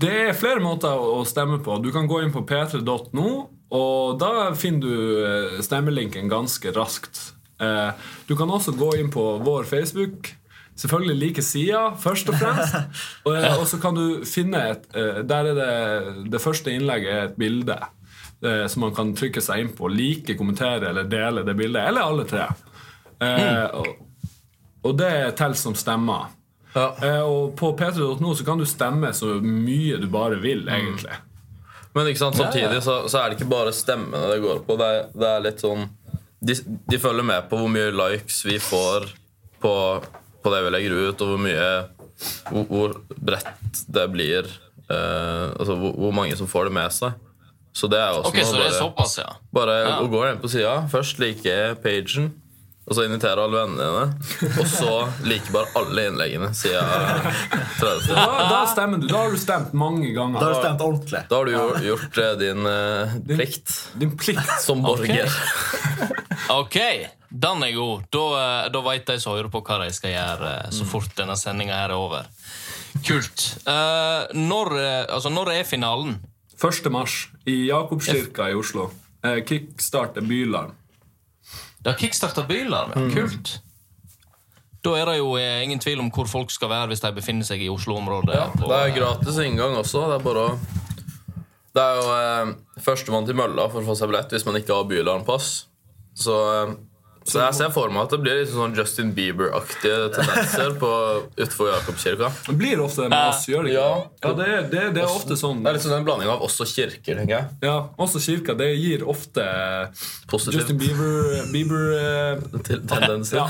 Det 0.00 0.10
er 0.28 0.36
flere 0.36 0.62
måter 0.62 0.90
å 0.98 1.22
stemme 1.28 1.60
på. 1.62 1.76
Du 1.82 1.90
kan 1.94 2.08
gå 2.10 2.20
inn 2.24 2.32
på 2.34 2.42
p3.no, 2.48 3.28
og 3.74 4.18
da 4.20 4.50
finner 4.58 4.82
du 4.82 5.24
eh, 5.24 5.60
stemmelinken 5.64 6.30
ganske 6.30 6.72
raskt. 6.76 7.20
Eh, 7.62 7.90
Du 8.28 8.34
kan 8.36 8.50
også 8.50 8.74
gå 8.78 8.94
inn 9.00 9.10
på 9.14 9.24
vår 9.44 9.68
Facebook. 9.70 10.32
Selvfølgelig 10.74 11.16
like 11.20 11.42
sida, 11.46 11.82
først 12.02 12.32
og 12.32 12.38
fremst. 12.40 12.74
Og, 13.26 13.36
eh, 13.38 13.60
så 13.70 13.78
kan 13.82 13.94
du 13.94 14.24
finne 14.26 14.62
et 14.72 14.88
Der 15.30 15.50
er 15.52 15.54
det 15.54 16.24
det 16.32 16.40
første 16.42 16.72
innlegget 16.74 17.12
er 17.14 17.28
et 17.28 17.36
bilde. 17.38 17.78
Som 18.68 18.82
man 18.84 18.92
kan 18.92 19.14
trykke 19.16 19.40
seg 19.40 19.62
inn 19.62 19.70
på. 19.72 19.88
Like, 19.88 20.34
kommentere 20.36 20.90
eller 20.90 21.06
dele 21.08 21.46
det 21.46 21.54
bildet. 21.56 21.86
Eller 21.88 22.02
alle 22.04 22.26
tre. 22.28 22.48
Mm. 23.22 23.78
og, 23.78 23.86
og 24.84 24.98
det 24.98 25.12
teller 25.38 25.56
som 25.56 25.72
stemmer. 25.78 26.26
Ja. 26.74 26.88
Eh, 27.06 27.20
og 27.22 27.54
på 27.58 27.70
p3.no 27.78 28.34
så 28.34 28.44
kan 28.46 28.58
du 28.58 28.66
stemme 28.66 29.12
så 29.14 29.36
mye 29.40 29.98
du 30.02 30.08
bare 30.10 30.40
vil, 30.42 30.64
egentlig. 30.68 31.14
Men 31.94 32.08
ikke 32.10 32.18
sant, 32.24 32.36
samtidig 32.40 32.80
så, 32.82 33.04
så 33.08 33.20
er 33.20 33.30
det 33.30 33.38
ikke 33.38 33.50
bare 33.52 33.72
stemmene 33.74 34.26
det 34.32 34.40
går 34.42 34.64
på. 34.66 34.76
Det 34.80 34.88
er, 34.90 35.04
det 35.14 35.28
er 35.30 35.44
litt 35.44 35.62
sånn 35.62 35.84
de, 36.44 36.56
de 36.90 36.98
følger 37.00 37.24
med 37.24 37.46
på 37.48 37.56
hvor 37.56 37.70
mye 37.72 37.92
likes 37.94 38.42
vi 38.44 38.58
får 38.60 39.06
på, 39.62 39.74
på 40.44 40.52
det 40.52 40.58
vi 40.66 40.72
legger 40.74 40.96
ut, 41.06 41.22
og 41.24 41.30
hvor 41.34 41.40
mye 41.40 41.68
Hvor, 42.50 42.64
hvor 42.68 42.92
bredt 43.18 43.80
det 43.90 44.04
blir. 44.12 44.46
Eh, 44.90 45.46
altså 45.58 45.74
hvor, 45.78 45.94
hvor 45.98 46.12
mange 46.14 46.36
som 46.38 46.46
får 46.50 46.68
det 46.68 46.74
med 46.76 46.92
seg. 46.94 47.16
Så 47.74 47.88
det 47.90 47.98
er 47.98 48.14
også 48.14 48.30
okay, 48.30 48.44
noe 48.44 48.50
Så 48.50 48.54
det 48.58 48.66
er 48.66 48.70
bare, 48.70 48.82
såpass, 48.82 49.14
ja. 49.18 49.32
bare 49.54 49.74
Ja. 49.82 49.94
å 50.02 50.06
gå 50.12 50.20
inn 50.28 50.38
på 50.42 50.50
sida, 50.52 50.74
først 50.92 51.18
like 51.22 51.56
pagen, 51.82 52.28
og 52.84 52.92
så 52.92 53.06
inviterer 53.06 53.40
alle 53.40 53.62
vennene 53.62 53.84
dine. 53.88 54.50
Og 54.60 54.66
så 54.68 54.90
liker 55.24 55.54
bare 55.54 55.70
alle 55.80 56.02
innleggene 56.10 56.50
siden 56.56 56.84
30. 57.80 58.10
Da, 58.14 58.26
da 58.50 58.58
stemmer 58.68 59.00
du. 59.00 59.06
Da 59.08 59.22
har 59.22 59.32
du 59.32 59.40
stemt 59.40 59.72
mange 59.76 60.10
ganger. 60.12 60.36
Da 60.36 60.50
har 60.50 60.52
du 60.52 60.60
stemt 60.60 60.84
ordentlig. 60.84 61.22
Da 61.30 61.38
har 61.38 61.48
du 61.48 61.54
gjort, 61.54 61.78
gjort 61.86 62.20
eh, 62.20 62.34
din 62.42 62.68
eh, 62.68 63.14
plikt 63.30 63.72
Din 64.02 64.12
plikt. 64.20 64.52
som 64.64 64.84
borger. 64.84 65.32
Ok, 66.52 66.76
den 67.32 67.62
er 67.64 67.72
god. 67.72 68.04
Da, 68.12 68.24
eh, 68.42 68.66
da 68.74 68.84
veit 68.84 69.08
de 69.08 69.16
som 69.22 69.32
hører 69.32 69.48
på, 69.48 69.62
hva 69.64 69.80
de 69.80 69.88
skal 69.96 70.12
gjøre 70.12 70.52
så 70.76 70.84
fort 70.88 71.16
denne 71.16 71.38
sendinga 71.40 71.78
er 71.86 71.96
over. 71.96 72.28
Kult. 73.04 73.46
Uh, 73.64 74.28
når, 74.36 74.76
altså, 75.08 75.32
når 75.32 75.54
er 75.56 75.64
finalen? 75.66 76.18
1. 76.60 76.92
mars 76.92 77.16
i 77.48 77.64
Jakobskirka 77.70 78.52
i 78.52 78.58
Oslo. 78.58 78.90
Uh, 79.24 79.40
Kickstart 79.46 80.20
er 80.20 80.28
Bylarm. 80.28 80.76
Det 81.84 81.92
har 81.92 81.98
kickstarta 82.00 82.46
Bylarm. 82.48 82.94
ja. 82.96 83.06
Kult. 83.14 83.58
Da 84.84 84.92
er 85.00 85.08
det 85.08 85.14
jo 85.16 85.30
eh, 85.40 85.62
ingen 85.64 85.80
tvil 85.80 86.00
om 86.02 86.10
hvor 86.12 86.28
folk 86.28 86.50
skal 86.52 86.68
være 86.68 86.90
hvis 86.90 87.00
de 87.00 87.10
befinner 87.16 87.46
seg 87.48 87.62
i 87.64 87.70
Oslo-området. 87.72 88.34
Ja, 88.36 88.50
det 88.52 88.80
er 88.80 88.90
gratis 88.98 89.38
inngang 89.40 89.76
også. 89.80 90.02
Det 90.10 90.18
er 90.18 90.24
bare 90.26 90.42
å 90.44 90.58
Det 91.74 91.82
er 91.84 92.00
jo 92.00 92.10
eh, 92.16 92.50
førstemann 92.84 93.24
til 93.26 93.34
mølla 93.38 93.64
for 93.72 93.80
å 93.80 93.86
få 93.88 93.96
seg 93.98 94.10
billett 94.12 94.34
hvis 94.36 94.44
man 94.46 94.58
ikke 94.60 94.76
har 94.76 94.84
bylarmpass. 94.90 95.48
Så, 96.20 96.36
eh, 96.52 96.74
så 97.24 97.40
jeg 97.40 97.54
ser 97.56 97.70
for 97.72 97.88
meg 97.92 98.02
at 98.04 98.12
det 98.12 98.18
blir 98.20 98.36
litt 98.42 98.50
sånn 98.52 98.74
Justin 98.76 99.12
Bieber-aktige 99.16 100.10
tendenser 100.12 100.74
på 100.80 100.90
utenfor 101.38 101.70
Jakobkirka. 101.72 102.28
Det 102.50 102.56
blir 102.60 102.82
ofte 102.84 103.08
med 103.08 103.16
oss, 103.30 103.46
gjør 103.48 103.64
det 103.64 103.72
ikke? 103.74 103.86
Ja. 104.24 104.32
det, 104.40 104.48
er, 104.56 104.66
det, 104.74 104.82
det 104.98 105.02
er 105.04 105.08
ofte 105.08 105.38
sånn. 105.40 105.62
Det 105.64 105.72
er 105.72 105.78
litt 105.78 105.86
sånn 105.86 105.96
en 105.98 106.04
blanding 106.06 106.28
av 106.34 106.44
oss 106.44 106.60
og 106.60 106.68
kirker, 106.68 107.20
tenker 107.22 107.34
jeg. 107.38 107.48
Ja, 107.64 107.76
Også 107.96 108.20
kirka. 108.20 108.56
Det 108.58 108.70
gir 108.76 109.06
ofte 109.08 109.44
Positivt. 110.30 110.60
Justin 110.60 110.78
Bieber, 110.80 111.42
Bieber 111.52 111.84
eh, 111.96 113.34
ja. 113.34 113.48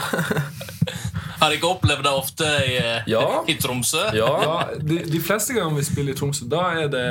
Har 1.40 1.50
dere 1.50 1.66
opplevd 1.68 2.04
det 2.06 2.12
ofte 2.14 2.44
i, 2.64 2.76
eh, 2.78 3.02
Ja. 3.10 3.44
i 3.48 3.54
Tromsø? 3.60 4.04
Ja. 4.16 4.28
ja, 4.42 4.54
de, 4.80 4.98
de 5.10 5.20
fleste 5.20 5.52
ganger 5.56 5.76
vi 5.76 5.84
spiller 5.84 6.14
i 6.14 6.18
Tromsø, 6.18 6.46
da 6.50 6.62
er 6.78 6.88
det 6.92 7.04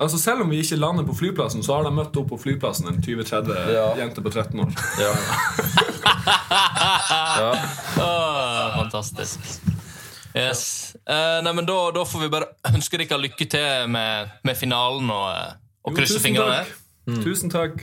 Altså 0.00 0.18
Selv 0.20 0.44
om 0.46 0.50
vi 0.52 0.62
ikke 0.62 0.78
lander 0.80 1.04
på 1.04 1.16
flyplassen, 1.18 1.62
så 1.66 1.76
har 1.76 1.84
de 1.88 1.92
møtt 1.98 2.16
opp 2.16 2.30
på 2.32 2.38
flyplassen 2.40 2.88
en 2.88 3.02
20-30 3.04 3.72
Ja. 3.74 3.88
jenter 4.00 4.24
på 4.24 4.32
13 4.32 4.60
år. 4.64 4.72
Ja. 5.02 5.12
ja. 7.40 7.52
oh, 8.00 8.78
fantastisk. 8.78 9.38
Yes. 10.34 10.94
Uh, 11.10 11.40
nei, 11.42 11.52
men 11.58 11.66
da, 11.66 11.76
da 11.94 12.04
får 12.06 12.24
vi 12.24 12.28
bare 12.32 12.50
ønske 12.70 13.00
dere 13.00 13.18
lykke 13.18 13.46
til 13.50 13.88
med, 13.90 14.30
med 14.46 14.58
finalen 14.58 15.10
og, 15.10 15.26
eh, 15.34 15.56
og 15.86 15.96
krysse 15.96 16.20
fingrene. 16.22 16.62
Mm. 17.08 17.22
Tusen 17.24 17.50
takk. 17.50 17.82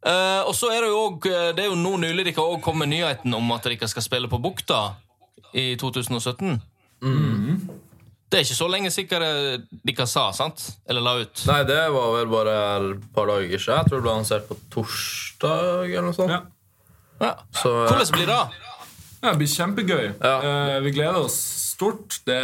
Uh, 0.00 0.42
og 0.48 0.54
så 0.56 0.70
er 0.72 0.80
det 0.80 0.88
jo 0.88 1.00
også, 1.10 1.30
Det 1.52 1.60
er 1.60 1.68
jo 1.68 1.76
nå 1.76 1.98
nylig 2.00 2.24
dere 2.30 2.40
også 2.40 2.62
kom 2.64 2.78
med 2.80 2.88
nyheten 2.92 3.34
om 3.36 3.52
at 3.52 3.68
dere 3.68 3.88
skal 3.88 4.04
spille 4.04 4.30
på 4.32 4.40
Bukta 4.40 4.94
i 5.52 5.74
2017. 5.80 6.60
Det 8.30 8.38
er 8.38 8.46
ikke 8.46 8.54
så 8.60 8.68
lenge 8.70 8.92
sikkert 8.94 9.66
dere 9.82 10.06
sa, 10.06 10.28
sant? 10.36 10.62
Eller 10.86 11.02
la 11.02 11.16
ut. 11.18 11.40
Nei, 11.50 11.62
det 11.66 11.80
var 11.90 12.12
vel 12.14 12.28
bare 12.30 12.56
et 12.76 13.08
par 13.16 13.26
dager 13.26 13.58
siden. 13.58 13.80
Jeg 13.80 13.88
tror 13.88 13.96
det 13.98 14.04
ble 14.04 14.12
annonsert 14.12 14.46
på 14.46 14.58
torsdag. 14.70 15.88
eller 15.88 16.06
noe 16.06 16.14
sånt. 16.14 16.36
Ja. 16.36 16.44
Ja. 17.20 17.34
Så, 17.52 17.70
eh, 17.84 17.90
Hvordan 17.90 18.12
blir 18.16 18.26
det? 18.30 18.40
Ja, 19.20 19.30
det 19.30 19.36
blir 19.42 19.52
kjempegøy. 19.52 20.04
Ja. 20.24 20.34
Eh, 20.40 20.76
vi 20.86 20.92
gleder 20.96 21.20
oss 21.26 21.36
stort. 21.74 22.20
Det, 22.26 22.40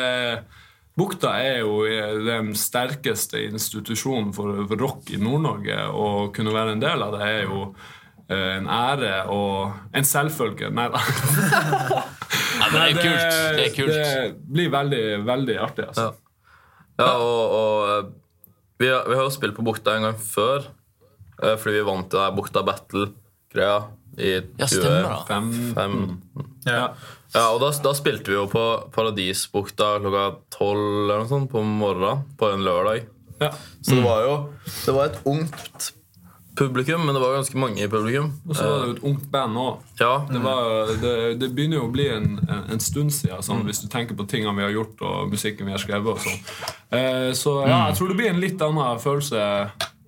Bukta 0.97 1.35
er 1.45 1.59
jo 1.61 1.83
den 2.25 2.55
sterkeste 2.57 3.43
institusjonen 3.51 4.31
for, 4.37 4.63
for 4.69 4.81
rock 4.81 5.11
i 5.13 5.19
Nord-Norge. 5.21 5.77
Å 5.93 6.07
kunne 6.37 6.55
være 6.55 6.77
en 6.77 6.81
del 6.85 7.03
av 7.05 7.17
det 7.17 7.27
er 7.27 7.43
jo 7.45 7.63
eh, 8.29 8.55
en 8.59 8.69
ære 8.73 9.15
og 9.33 9.75
en 9.97 10.09
selvfølge. 10.09 10.71
Nei 10.73 10.89
da. 10.93 11.03
Ja, 12.57 12.71
det 12.73 12.79
er 12.81 12.95
kult. 12.97 13.35
Det 13.57 13.65
er 13.67 13.73
kult. 13.75 13.93
det 13.93 14.53
blir 14.57 14.71
veldig, 14.73 15.01
veldig 15.29 15.57
artig. 15.61 15.85
Altså. 15.91 16.07
Ja, 16.97 17.11
og, 17.21 17.53
og 17.53 17.91
eh, 17.93 18.07
vi, 18.81 18.89
har, 18.89 19.05
vi 19.11 19.19
har 19.19 19.27
jo 19.27 19.35
spilt 19.35 19.53
på 19.59 19.65
Bukta 19.67 19.93
en 19.99 20.07
gang 20.09 20.17
før. 20.17 20.65
eh, 21.43 21.53
Fordi 21.61 21.77
vi 21.77 21.85
vant 21.85 22.09
det 22.09 22.17
der 22.23 22.33
Bukta 22.39 22.63
Battle-greia 23.53 23.83
i 24.19 24.43
Ja, 24.57 24.67
stemmer 24.67 25.03
det. 25.03 25.25
25. 25.29 26.21
Ja. 26.65 26.95
Ja, 27.35 27.51
og 27.53 27.61
da, 27.61 27.71
da 27.85 27.93
spilte 27.95 28.31
vi 28.31 28.39
jo 28.39 28.47
på 28.49 28.63
Paradisbukta 28.95 29.99
klokka 30.01 30.39
tolv 30.55 31.05
eller 31.05 31.21
noe 31.21 31.29
sånt 31.29 31.51
på 31.53 31.61
morgenen 31.63 32.25
på 32.39 32.49
en 32.55 32.65
lørdag. 32.65 33.05
Ja. 33.43 33.51
Så 33.83 33.99
det 33.99 34.05
var 34.07 34.23
jo 34.25 34.37
Det 34.87 34.95
var 34.97 35.11
et 35.11 35.19
ungt 35.29 35.93
publikum, 36.57 37.03
men 37.05 37.15
det 37.15 37.21
var 37.21 37.35
ganske 37.35 37.59
mange 37.61 37.83
i 37.85 37.89
publikum. 37.89 38.31
Og 38.49 38.57
så 38.57 38.65
var 38.65 38.79
det 38.79 38.87
jo 38.87 38.95
et 38.95 39.03
ungt 39.11 39.27
band 39.33 39.59
òg. 39.61 39.83
Ja, 40.01 40.15
Det, 40.31 40.41
det, 41.03 41.41
det 41.43 41.51
begynner 41.53 41.83
jo 41.83 41.91
å 41.91 41.93
bli 41.93 42.07
en, 42.09 42.39
en, 42.49 42.81
stund 42.81 43.13
siden, 43.13 43.43
sånn, 43.45 43.67
hvis 43.69 43.83
du 43.85 43.91
tenker 43.93 44.17
på 44.17 44.25
tingene 44.25 44.57
vi 44.57 44.65
har 44.65 44.73
gjort 44.73 45.05
og 45.05 45.35
musikken 45.35 45.69
vi 45.69 45.77
har 45.77 45.83
skrevet. 45.83 46.17
og 46.17 46.25
sånn. 46.25 46.41
Eh, 46.97 47.35
så 47.37 47.59
ja, 47.67 47.83
jeg 47.91 47.99
tror 47.99 48.09
det 48.09 48.17
blir 48.23 48.33
en 48.33 48.41
litt 48.41 48.65
annen 48.65 49.05
følelse 49.05 49.45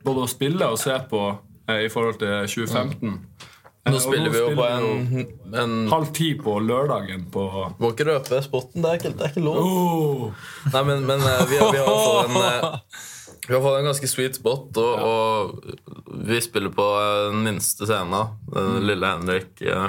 både 0.09 0.24
å 0.24 0.31
spille 0.31 0.72
og 0.72 0.81
se 0.81 0.96
på 1.11 1.22
eh, 1.29 1.48
i 1.68 1.88
forhold 1.92 2.18
til 2.20 2.48
2015. 2.48 3.12
Eh, 3.12 3.92
Nå 3.92 3.96
og 3.96 4.02
spiller 4.04 4.33
vi 4.35 4.40
jo 4.42 4.48
på 4.59 4.64
en, 4.68 5.20
en 5.62 5.76
halv 5.88 6.11
ti 6.12 6.33
på 6.37 6.59
lørdagen 6.61 7.22
på 7.33 7.44
Må 7.81 7.92
ikke 7.94 8.04
røpe 8.11 8.40
spotten, 8.44 8.83
det 8.85 8.90
er 8.90 8.98
ikke, 8.98 9.12
det 9.16 9.24
er 9.24 9.31
ikke 9.33 9.44
lov. 9.46 9.61
oh, 9.62 10.50
Nei, 10.74 10.83
men, 10.90 11.07
men 11.09 11.22
eh, 11.24 11.44
vi, 11.48 11.57
har- 11.62 11.72
vi 11.72 11.81
har 11.81 11.88
fått 11.88 12.28
en 12.28 12.42
eh, 12.42 13.07
Vi 13.48 13.54
har 13.54 13.62
fått 13.64 13.78
en 13.78 13.87
ganske 13.88 14.09
sweet 14.11 14.37
spot, 14.37 14.76
og, 14.76 15.07
og 15.09 16.18
vi 16.28 16.37
spiller 16.44 16.68
på 16.74 16.85
eh, 17.00 17.31
den 17.31 17.46
minste 17.46 17.87
scenen. 17.88 18.35
Den 18.52 18.83
lille 18.85 19.09
Henrik. 19.14 19.62
eh. 19.64 19.87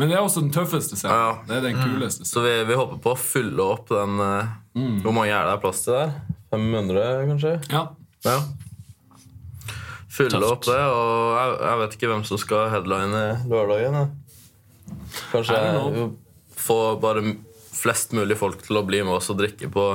Men 0.00 0.08
det 0.08 0.16
er 0.16 0.22
også 0.24 0.40
den 0.40 0.52
tøffeste 0.54 0.96
scenen. 0.96 1.18
Ja. 1.20 1.34
Det 1.50 1.58
er 1.58 1.66
den 1.66 1.76
kuleste 1.82 2.24
Så 2.24 2.40
scenen. 2.40 2.62
vi, 2.64 2.70
vi 2.70 2.78
håper 2.80 3.02
på 3.04 3.12
å 3.12 3.18
fylle 3.20 3.66
opp 3.74 3.92
den 3.92 4.16
mm. 4.16 5.02
Hvor 5.04 5.12
mange 5.12 5.34
er 5.36 5.44
det 5.50 5.58
plass 5.60 5.82
til 5.84 5.98
der? 5.98 6.14
500, 6.54 7.04
kanskje? 7.34 7.52
Ja. 7.68 7.82
Ja. 8.24 8.38
Fylle 10.12 10.36
Tøft. 10.36 10.50
opp 10.52 10.64
det, 10.68 10.80
og 10.92 11.36
jeg, 11.38 11.52
jeg 11.64 11.78
vet 11.82 11.94
ikke 11.96 12.08
hvem 12.10 12.24
som 12.28 12.40
skal 12.40 12.66
headline 12.72 13.22
lørdagen. 13.48 13.94
jeg. 13.96 14.08
Kanskje 15.32 15.60
får 16.62 16.98
bare 17.00 17.22
flest 17.72 18.12
mulig 18.14 18.36
folk 18.38 18.60
til 18.66 18.76
å 18.78 18.82
bli 18.86 19.00
med 19.02 19.14
oss 19.16 19.30
og 19.32 19.38
drikke 19.40 19.70
på, 19.72 19.86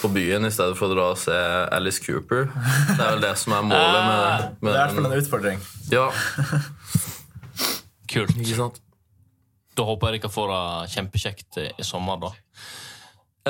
på 0.00 0.08
byen 0.14 0.48
i 0.48 0.50
stedet 0.54 0.74
for 0.78 0.88
å 0.88 0.96
dra 0.96 1.04
og 1.12 1.20
se 1.20 1.36
Alice 1.76 2.00
Cooper. 2.02 2.48
Det 2.48 2.96
er 2.96 3.10
vel 3.12 3.20
det 3.26 3.34
som 3.42 3.52
er 3.58 3.66
målet 3.68 4.08
med, 4.10 4.48
Det 4.64 4.72
er 4.72 4.78
i 4.78 4.78
hvert 4.80 4.96
fall 4.96 5.10
en 5.10 5.18
utfordring. 5.20 5.60
Ja, 5.92 6.06
Kult. 8.12 8.32
ikke 8.36 8.56
sant? 8.58 8.80
Da 9.76 9.84
håper 9.88 10.12
jeg 10.16 10.20
dere 10.24 10.32
får 10.32 10.50
det 10.52 10.64
kjempekjekt 10.96 11.60
i, 11.62 11.68
i 11.80 11.84
sommer, 11.86 12.18
da. 12.20 12.32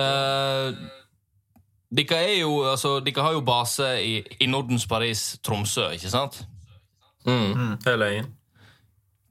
Eh, 0.02 0.68
dere 1.92 2.20
er 2.24 2.38
jo, 2.40 2.62
altså, 2.70 2.96
dere 3.04 3.24
har 3.26 3.34
jo 3.36 3.42
base 3.44 3.88
i, 4.00 4.14
i 4.40 4.48
Nordens 4.48 4.86
Paris, 4.88 5.36
Tromsø, 5.44 5.90
ikke 5.92 6.12
sant? 6.12 6.40
Mm, 7.28 7.76
hele 7.84 8.08
øyen. 8.08 8.30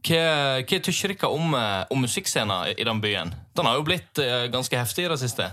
Hva, 0.02 0.22
hva 0.66 0.80
tykker 0.82 1.14
dere 1.14 1.30
om, 1.30 1.54
eh, 1.58 1.82
om 1.94 2.02
musikkscenen 2.06 2.72
i, 2.74 2.86
den 2.86 3.02
byen? 3.02 3.34
Den 3.58 3.70
har 3.70 3.78
jo 3.78 3.86
blitt 3.86 4.22
uh, 4.22 4.48
ganske 4.54 4.78
heftig 4.78 5.06
i 5.06 5.12
det 5.12 5.20
siste. 5.22 5.50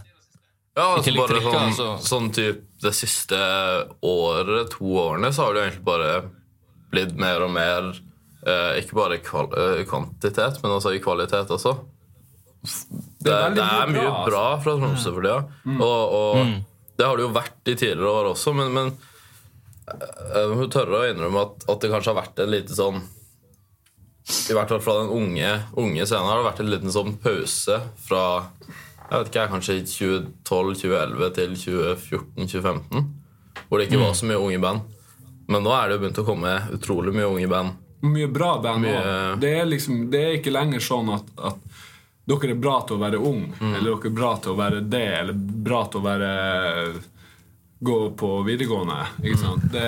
Ja, 0.79 0.95
altså 0.95 1.13
bare 1.17 1.35
til 1.35 1.49
sånn, 1.49 1.65
altså. 1.65 1.89
sånn 2.07 2.29
typ 2.33 2.63
det 2.85 2.95
siste 2.95 3.39
året, 4.07 4.77
to 4.77 4.93
årene, 5.03 5.33
så 5.35 5.49
har 5.49 5.57
det 5.57 5.61
jo 5.61 5.67
egentlig 5.67 5.87
bare 5.89 6.13
blitt 6.93 7.17
mer 7.19 7.45
og 7.45 7.51
mer 7.53 7.89
uh, 7.91 8.73
Ikke 8.79 8.97
bare 8.97 9.19
i 9.19 9.25
kval 9.25 9.51
kvantitet, 9.89 10.61
men 10.63 10.77
også 10.77 10.95
i 10.95 11.03
kvalitet 11.03 11.51
også. 11.57 11.75
Det, 13.25 13.33
er 13.33 13.53
det 13.57 13.65
er, 13.65 13.91
mye 13.91 14.07
bra, 14.07 14.25
bra, 14.29 14.47
fra 14.63 14.77
Tromsø 14.79 15.13
for 15.17 15.25
tida. 15.25 15.43
Og, 15.77 16.17
og 16.21 16.68
det 16.99 17.07
har 17.07 17.17
det 17.19 17.25
jo 17.27 17.35
vært 17.35 17.71
i 17.71 17.77
tidligere 17.79 18.11
år 18.21 18.33
også, 18.33 18.53
men, 18.59 18.73
men 18.75 18.91
eh, 19.89 20.51
hun 20.59 20.73
tørre 20.73 20.99
å 21.03 21.07
innrømme 21.13 21.45
at, 21.47 21.69
at 21.71 21.85
det 21.85 21.93
kanskje 21.93 22.13
har 22.13 22.21
vært 22.21 22.43
en 22.45 22.53
lite 22.53 22.75
sånn 22.77 22.99
I 24.51 24.57
hvert 24.57 24.75
fall 24.75 24.83
fra 24.85 24.99
den 25.03 25.15
unge, 25.15 25.53
unge 25.79 26.05
scenen 26.09 26.29
har 26.29 26.41
det 26.43 26.49
vært 26.51 26.63
en 26.65 26.73
liten 26.75 26.95
sånn 26.95 27.15
pause 27.23 27.81
fra 28.09 28.25
jeg 29.09 29.23
vet 29.23 29.29
ikke, 29.31 29.45
kanskje 29.55 29.75
2012-2011 29.89 31.31
til 31.39 31.55
2014-2015. 31.57 33.07
Hvor 33.69 33.81
det 33.81 33.87
ikke 33.89 34.01
var 34.03 34.13
så 34.19 34.27
mye 34.29 34.41
unge 34.43 34.59
band. 34.61 34.83
Men 35.49 35.65
nå 35.65 35.73
er 35.73 35.89
det 35.89 35.97
jo 35.97 36.03
begynt 36.03 36.21
å 36.21 36.25
komme 36.27 36.51
utrolig 36.77 37.15
mye 37.17 37.31
unge 37.31 37.49
band. 37.49 37.79
Mye 38.05 38.29
bra 38.29 38.51
band 38.61 38.85
Mye- 38.85 38.99
òg. 39.01 39.39
Det, 39.41 39.55
liksom, 39.71 40.03
det 40.13 40.21
er 40.27 40.37
ikke 40.37 40.53
lenger 40.53 40.85
sånn 40.85 41.09
at, 41.17 41.31
at 41.41 41.81
dere 42.29 42.51
er 42.53 42.59
bra 42.61 42.81
til 42.87 42.99
å 42.99 43.03
være 43.07 43.19
ung, 43.25 43.47
Mm. 43.61 43.75
eller 43.79 43.95
dere 43.95 44.11
er 44.13 44.19
bra 44.23 44.33
til 44.43 44.53
å 44.53 44.59
være 44.59 44.83
det, 44.93 45.07
eller 45.23 45.33
bra 45.69 45.85
til 45.89 46.01
å 46.01 46.05
være 46.05 46.33
gå 47.81 47.97
på 48.19 48.29
videregående. 48.43 48.97
Ikke 49.23 49.39
sant? 49.39 49.67
Det, 49.71 49.85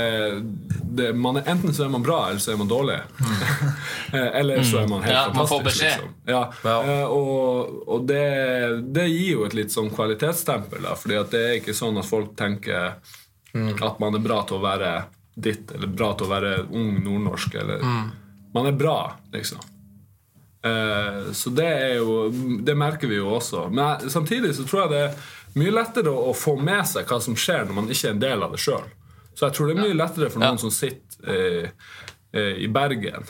det, 0.95 1.09
man 1.19 1.41
er, 1.41 1.49
enten 1.51 1.73
så 1.75 1.85
er 1.85 1.89
man 1.91 2.05
bra, 2.07 2.21
eller 2.31 2.39
så 2.39 2.53
er 2.53 2.61
man 2.61 2.69
dårlig. 2.71 3.01
eller 4.13 4.63
så 4.63 4.79
er 4.85 4.87
man 4.93 5.03
helt 5.03 5.15
Ja, 5.17 5.25
man 5.35 5.47
får 5.51 5.57
fantastisk. 5.57 5.65
beskjed. 5.65 6.05
Liksom. 6.05 6.15
Ja. 6.31 6.43
Ja. 6.65 6.77
Eh, 6.85 7.07
og 7.11 7.89
og 7.91 8.05
det, 8.07 8.23
det 8.95 9.09
gir 9.11 9.33
jo 9.33 9.45
et 9.49 9.57
litt 9.59 9.75
sånn 9.75 9.91
kvalitetsstempel, 9.91 10.85
da, 10.87 10.95
fordi 10.95 11.19
at 11.19 11.35
det 11.35 11.43
er 11.49 11.57
ikke 11.59 11.75
sånn 11.75 11.99
at 11.99 12.07
folk 12.07 12.37
tenker 12.39 12.95
at 13.83 13.99
man 13.99 14.15
er 14.15 14.23
bra 14.23 14.43
til 14.47 14.61
å 14.61 14.63
være 14.63 14.93
ditt, 15.35 15.73
eller 15.75 15.91
bra 15.91 16.13
til 16.15 16.29
å 16.29 16.31
være 16.31 16.55
ung 16.71 16.93
nordnorsk, 17.03 17.55
eller 17.59 17.83
Man 18.55 18.67
er 18.67 18.73
bra, 18.79 18.97
liksom. 19.35 19.59
Eh, 20.63 21.33
så 21.33 21.51
det 21.57 21.65
er 21.65 21.95
jo 21.97 22.29
Det 22.61 22.75
merker 22.77 23.09
vi 23.09 23.17
jo 23.17 23.31
også. 23.33 23.69
Men 23.73 24.11
samtidig 24.11 24.55
så 24.57 24.67
tror 24.69 24.83
jeg 24.83 24.93
det 24.93 25.03
er 25.07 25.61
mye 25.61 25.75
lettere 25.75 26.13
å, 26.13 26.35
få 26.37 26.57
med 26.61 26.85
seg 26.87 27.09
hva 27.11 27.19
som 27.23 27.37
skjer 27.39 27.67
når 27.67 27.79
man 27.81 27.91
ikke 27.91 28.11
er 28.11 28.15
en 28.15 28.23
del 28.23 28.47
av 28.47 28.55
det 28.55 28.63
sjøl. 28.63 28.87
Så 29.35 29.47
jeg 29.47 29.57
tror 29.57 29.71
det 29.71 29.77
er 29.77 29.85
mye 29.87 29.99
lettere 29.99 30.31
for 30.31 30.45
noen 30.45 30.61
som 30.61 30.73
sitter 30.75 31.71
eh, 32.31 32.57
i 32.63 32.69
Bergen 32.71 33.25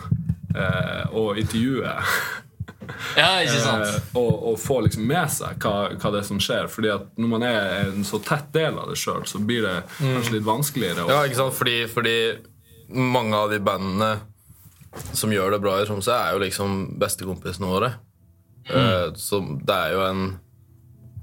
og 1.17 1.39
intervjuer 1.39 2.03
Ja, 3.17 3.39
ikke 3.45 3.61
sant? 3.63 4.09
Og, 4.19 4.31
og 4.51 4.57
få 4.61 4.81
liksom 4.85 5.05
med 5.09 5.31
seg 5.33 5.63
hva, 5.63 5.93
hva 5.95 6.13
det 6.13 6.23
er 6.23 6.27
som 6.27 6.41
skjer. 6.43 6.67
Fordi 6.71 6.91
at 6.93 7.07
når 7.21 7.31
man 7.31 7.45
er 7.47 7.61
en 7.85 8.07
så 8.07 8.21
tett 8.25 8.51
del 8.55 8.79
av 8.81 8.91
det 8.91 8.99
sjøl, 9.01 9.23
så 9.31 9.41
blir 9.43 9.63
det 9.67 9.77
kanskje 10.01 10.37
litt 10.37 10.47
vanskeligere. 10.49 11.07
Ja, 11.11 11.23
ikke 11.29 11.39
sant? 11.39 11.57
Fordi, 11.57 11.77
fordi 11.93 12.17
mange 12.91 13.39
av 13.39 13.55
de 13.55 13.61
bandene 13.63 14.11
som 15.15 15.33
gjør 15.33 15.55
det 15.55 15.63
bra 15.63 15.79
i 15.81 15.87
Tromsø, 15.89 16.15
er 16.15 16.35
jo 16.35 16.43
liksom 16.43 16.79
bestekompisene 17.01 17.71
våre. 17.71 17.95
Mm. 18.71 19.17
så 19.19 19.41
det 19.67 19.75
er 19.75 19.95
jo 19.97 20.03
en 20.05 20.19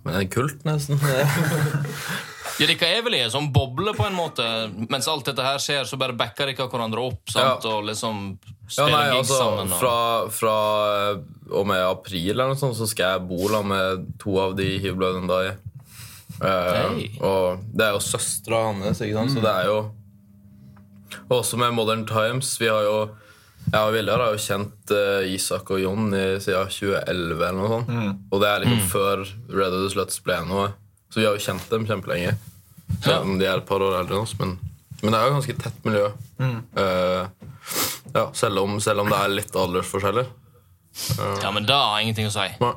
Men 0.03 0.15
en 0.19 0.29
kult, 0.31 0.63
nesten. 0.65 0.99
Ja, 2.57 2.65
Dere 2.65 2.87
er 2.89 3.03
vel 3.05 3.15
i 3.17 3.19
en 3.21 3.29
sånn 3.31 3.51
boble, 3.53 3.91
på 3.93 4.05
en 4.07 4.15
måte. 4.17 4.43
Mens 4.89 5.07
alt 5.11 5.27
dette 5.29 5.43
her 5.45 5.59
skjer, 5.61 5.83
så 5.85 5.99
bare 6.01 6.15
backer 6.17 6.49
dere 6.49 6.65
hverandre 6.71 7.03
opp 7.05 7.29
sant? 7.29 7.65
Ja. 7.65 7.75
og 7.75 7.85
liksom 7.85 8.23
Ja, 8.73 8.87
nei, 8.89 9.03
altså, 9.13 9.37
sammen. 9.37 9.69
Og... 9.69 9.77
fra, 9.77 9.97
fra 10.33 10.55
eh, 11.11 11.19
og 11.53 11.67
med 11.69 11.83
april 11.85 12.33
eller 12.33 12.51
noe 12.51 12.59
sånt, 12.59 12.77
så 12.79 12.87
skal 12.89 13.13
jeg 13.13 13.27
bo 13.29 13.51
sammen 13.51 13.75
med 13.75 14.07
to 14.21 14.39
av 14.41 14.57
de 14.57 14.71
hivblødende 14.81 15.29
da. 15.29 15.53
Eh, 16.37 16.73
Hei. 16.73 17.05
Og 17.21 17.61
det 17.77 17.85
er 17.85 17.95
jo 17.95 18.01
søstera 18.03 18.63
hans, 18.71 19.03
ikke 19.05 19.19
sant? 19.19 19.35
så 19.35 19.45
det 19.45 19.53
er 19.53 19.71
jo 19.71 19.77
og 21.27 21.39
Også 21.39 21.57
med 21.59 21.71
Modern 21.75 22.03
Times. 22.07 22.49
Vi 22.59 22.67
har 22.67 22.83
jo 22.83 22.97
jeg 23.67 23.83
og 23.83 23.93
Viljar 23.95 24.21
har 24.23 24.33
jo 24.35 24.39
kjent 24.41 24.91
uh, 24.95 25.27
Isak 25.27 25.71
og 25.75 25.81
Jon 25.81 26.11
i, 26.15 26.25
siden 26.43 26.69
2011 26.71 27.33
eller 27.35 27.57
noe 27.57 27.71
sånt. 27.73 27.89
Og 28.31 28.43
det 28.43 28.51
er 28.51 28.63
liksom 28.63 28.85
før 28.93 29.23
Red 29.51 29.75
of 29.75 29.83
the 29.83 29.89
Sluts 29.91 30.21
ble 30.23 30.37
noe. 30.47 30.69
Så 31.11 31.21
vi 31.21 31.27
har 31.27 31.35
jo 31.35 31.43
kjent 31.43 31.67
dem 31.71 31.87
kjempelenge. 31.89 32.35
Om 33.11 33.37
de 33.39 33.47
er 33.47 33.59
et 33.59 33.67
par 33.67 33.83
år 33.83 33.99
eldre 33.99 34.17
enn 34.17 34.23
oss. 34.27 34.35
Men, 34.39 34.55
men 35.01 35.13
det 35.13 35.19
er 35.19 35.27
jo 35.27 35.35
ganske 35.37 35.57
tett 35.61 35.87
miljø. 35.87 36.09
Eh, 36.39 37.47
ja, 38.13 38.25
selv 38.33 38.63
om, 38.63 38.77
selv 38.83 39.03
om 39.03 39.11
det 39.11 39.19
er 39.19 39.33
litt 39.33 39.57
aldersforskjeller. 39.63 40.29
Ja, 41.43 41.51
men 41.53 41.67
da 41.67 41.79
har 41.91 42.03
ingenting 42.03 42.29
å 42.29 42.33
si. 42.33 42.47
Nei. 42.61 42.73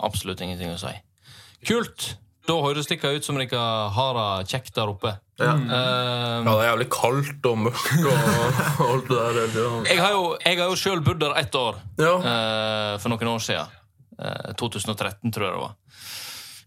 Absolutt 0.00 0.42
ingenting 0.44 0.72
å 0.74 0.80
si. 0.80 0.92
Kult! 1.68 2.14
Da 2.48 2.56
høres 2.64 2.88
det 2.88 2.98
ut 3.04 3.26
som 3.26 3.36
dere 3.38 3.64
har 3.94 4.16
det 4.16 4.50
kjekt 4.50 4.74
der 4.74 4.90
oppe. 4.90 5.14
Ja. 5.40 5.54
Eh, 5.56 6.36
Ja, 6.40 6.44
det 6.44 6.54
er 6.54 6.68
jævlig 6.70 6.88
kaldt 6.92 7.46
og 7.50 7.58
mørkt 7.66 8.06
og 8.06 8.86
alt 8.90 9.10
det 9.10 9.18
der. 9.56 9.90
jeg 9.90 10.00
har 10.00 10.14
jo, 10.14 10.24
jeg 10.44 10.58
har 10.60 10.70
jo 10.72 10.78
sjøl 10.78 11.02
bodd 11.04 11.20
der 11.22 11.36
ett 11.40 11.54
år. 11.56 11.80
Ja. 12.00 12.14
uh, 12.20 12.94
for 13.00 13.12
noen 13.12 13.32
år 13.34 13.44
siden. 13.44 13.76
Uh, 14.20 14.52
2013, 14.60 15.32
tror 15.32 15.46
jeg 15.46 15.54
det 15.56 15.62
var. 15.64 15.76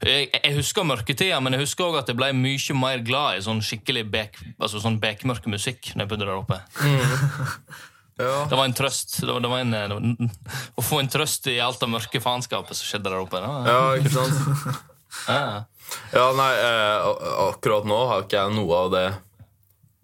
Jeg, 0.04 0.30
jeg 0.36 0.56
husker 0.58 0.84
mørketida, 0.84 1.40
men 1.40 1.56
jeg 1.56 1.64
husker 1.64 1.86
også 1.88 2.02
at 2.02 2.10
jeg 2.12 2.18
ble 2.20 2.32
mye 2.36 2.76
mer 2.76 3.04
glad 3.08 3.38
i 3.38 3.44
sånn 3.46 3.62
skikkelig 3.64 4.04
bek, 4.12 4.40
altså 4.60 4.82
sånn 4.84 4.98
bekmørk 5.00 5.46
musikk 5.48 5.94
når 5.94 6.04
jeg 6.04 6.12
bodde 6.12 6.28
der 6.28 6.38
oppe. 6.42 6.60
Ja. 8.14 8.44
Det 8.46 8.54
var 8.54 8.68
en 8.70 8.76
trøst. 8.78 9.16
Det 9.22 9.32
var, 9.32 9.40
det 9.42 9.50
var 9.50 9.62
en, 9.64 9.72
det 9.74 9.96
var, 9.96 10.34
å 10.78 10.84
få 10.86 11.00
en 11.02 11.08
trøst 11.10 11.48
i 11.50 11.56
alt 11.64 11.80
det 11.82 11.88
mørke 11.90 12.20
faenskapet 12.22 12.78
som 12.78 12.86
skjedde 12.86 13.10
der 13.10 13.24
oppe. 13.24 13.40
Ja, 13.42 13.80
ikke 13.98 14.12
sant? 14.14 14.84
ja. 15.28 15.64
Ja, 16.14 16.26
nei, 16.38 16.52
eh, 16.58 17.08
akkurat 17.50 17.86
nå 17.90 18.00
har 18.10 18.26
ikke 18.26 18.42
jeg 18.42 18.56
noe 18.58 18.82
av 18.86 18.92
det 18.94 19.06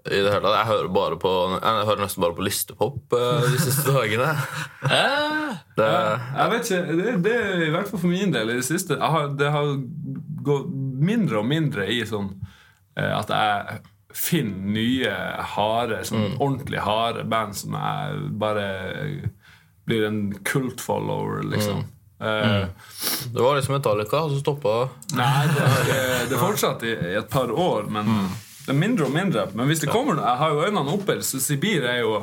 i 0.09 0.21
det 0.23 0.31
hele 0.31 0.41
tatt. 0.41 0.55
Jeg 0.57 0.69
hører, 0.71 0.87
bare 0.95 1.17
på, 1.21 1.31
jeg 1.59 1.85
hører 1.89 2.01
nesten 2.01 2.23
bare 2.23 2.37
på 2.37 2.45
listepop 2.47 3.15
eh, 3.17 3.47
de 3.51 3.59
siste 3.61 3.93
dagene. 3.97 4.31
Ja. 4.89 5.57
Det, 5.77 5.89
Jeg 5.89 6.51
vet 6.53 6.69
ikke, 6.71 6.97
det, 6.99 7.13
det 7.25 7.35
er 7.35 7.63
i 7.67 7.71
hvert 7.73 7.89
fall 7.89 8.01
for 8.03 8.11
min 8.11 8.33
del 8.33 8.51
i 8.53 8.57
det 8.59 8.65
siste 8.67 8.97
har, 8.99 9.29
Det 9.39 9.49
har 9.53 9.69
gått 10.45 10.67
mindre 11.09 11.39
og 11.41 11.47
mindre 11.49 11.85
i 11.91 12.01
sånn 12.07 12.31
eh, 12.99 13.11
at 13.15 13.31
jeg 13.33 13.79
finner 14.19 14.73
nye 14.73 15.11
harde, 15.53 15.99
sånn 16.09 16.31
ordentlig 16.41 16.79
harde 16.81 17.23
band 17.29 17.53
som 17.55 17.75
jeg 17.77 18.23
bare 18.41 18.63
blir 19.89 20.07
en 20.07 20.17
kult-follower, 20.45 21.43
liksom. 21.53 21.83
Eh, 22.19 22.67
det 23.33 23.41
var 23.41 23.55
liksom 23.55 23.77
Metallica, 23.77 24.25
og 24.25 24.33
så 24.33 24.41
stoppa 24.41 24.75
Nei, 25.15 25.47
det, 25.55 25.67
det, 25.87 25.99
det 26.33 26.39
fortsatte 26.41 26.87
i, 26.89 26.95
i 27.13 27.17
et 27.21 27.29
par 27.31 27.51
år, 27.51 27.87
men 27.87 28.09
det 28.69 28.73
er 28.75 28.77
mindre 28.77 29.07
og 29.07 29.13
mindre. 29.15 29.45
Men 29.57 29.65
hvis 29.65 29.79
det 29.81 29.87
kommer 29.89 30.19
Jeg 30.19 30.37
har 30.41 30.51
jo 30.53 30.65
øynene 30.67 30.91
oppe, 30.93 31.15
så 31.25 31.39
Sibir 31.41 31.87
er 31.89 32.03
jo, 32.03 32.19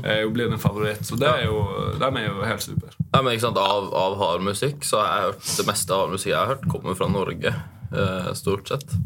er 0.00 0.22
jo 0.22 0.30
blitt 0.32 0.54
en 0.54 0.62
favoritt. 0.62 1.02
Så 1.04 1.18
det 1.20 1.28
er 1.28 1.42
jo, 1.44 1.58
de 2.00 2.06
er 2.08 2.24
jo 2.24 2.46
helt 2.46 2.64
super. 2.64 2.94
Ja, 3.10 3.20
men 3.20 3.34
ikke 3.34 3.48
sant, 3.48 3.60
Av, 3.60 3.90
av 3.92 4.16
hard 4.22 4.46
musikk 4.46 4.86
så 4.86 5.02
har 5.02 5.10
jeg 5.10 5.26
hørt 5.26 5.50
det 5.58 5.66
meste 5.68 5.92
av 5.92 6.04
hard 6.06 6.14
musikk 6.14 6.32
jeg 6.32 6.38
har 6.38 6.54
hørt, 6.54 6.64
kommer 6.72 6.96
fra 6.96 7.10
Norge. 7.10 7.52
Eh, 7.90 8.32
stort 8.38 8.72
sett. 8.72 8.96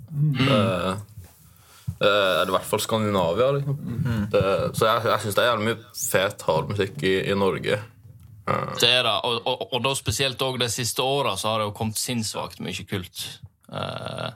Eh, 0.45 0.95
Uh, 2.03 2.41
er 2.41 2.41
det 2.43 2.51
i 2.51 2.55
hvert 2.57 2.67
fall 2.67 2.81
Skandinavia. 2.83 3.47
Liksom. 3.55 3.77
Det, 4.33 4.41
så 4.75 4.89
jeg, 4.89 5.05
jeg 5.07 5.23
syns 5.23 5.37
det 5.37 5.43
er 5.45 5.47
jævlig 5.47 5.67
mye 5.69 5.93
fet 6.01 6.43
hardmusikk 6.49 7.05
i, 7.07 7.13
i 7.31 7.37
Norge. 7.39 7.77
Det 8.45 8.89
er 8.91 9.05
det. 9.07 9.17
Og, 9.25 9.43
og, 9.49 9.67
og 9.73 9.85
da 9.85 9.95
spesielt 9.97 10.43
også 10.43 10.61
de 10.61 10.71
siste 10.73 11.03
åra 11.03 11.37
så 11.41 11.53
har 11.53 11.63
det 11.63 11.69
jo 11.71 11.77
kommet 11.77 12.01
sinnssvakt 12.01 12.61
mye 12.65 12.87
kult. 12.89 13.27
Eh, 13.73 14.33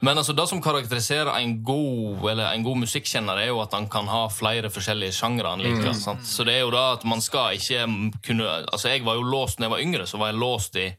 men 0.00 0.20
altså 0.20 0.32
det 0.32 0.44
som 0.46 0.60
karakteriserer 0.62 1.32
en 1.40 1.56
god, 1.66 2.28
eller 2.30 2.52
en 2.52 2.62
god 2.62 2.78
musikkjenner, 2.84 3.40
er 3.42 3.50
jo 3.50 3.58
at 3.64 3.72
han 3.74 3.88
kan 3.90 4.06
ha 4.06 4.28
flere 4.30 4.70
forskjellige 4.70 5.16
sjangre 5.16 5.50
han 5.50 5.64
liker. 5.64 5.90
sant? 5.98 6.26
Så 6.26 6.46
det 6.46 6.54
er 6.54 6.62
jo 6.62 6.74
da 6.74 6.92
at 6.94 7.06
man 7.08 7.22
skal 7.24 7.58
ikke 7.58 7.86
kunne 8.22 8.46
Altså 8.46 8.92
Jeg 8.92 9.04
var 9.06 9.18
jo 9.18 9.26
låst 9.26 9.58
når 9.58 9.66
jeg 9.66 9.74
var 9.74 9.86
yngre, 9.86 10.06
så 10.06 10.20
var 10.22 10.30
jeg 10.30 10.38
låst 10.38 10.78
i 10.78 10.92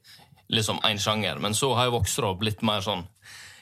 liksom 0.49 0.81
én 0.83 0.99
sjanger. 0.99 1.39
Men 1.39 1.55
så 1.55 1.71
har 1.77 1.87
jeg 1.87 1.95
vokst 1.95 2.19
opp 2.19 2.41
blitt 2.43 2.65
mer 2.65 2.83
sånn 2.83 3.05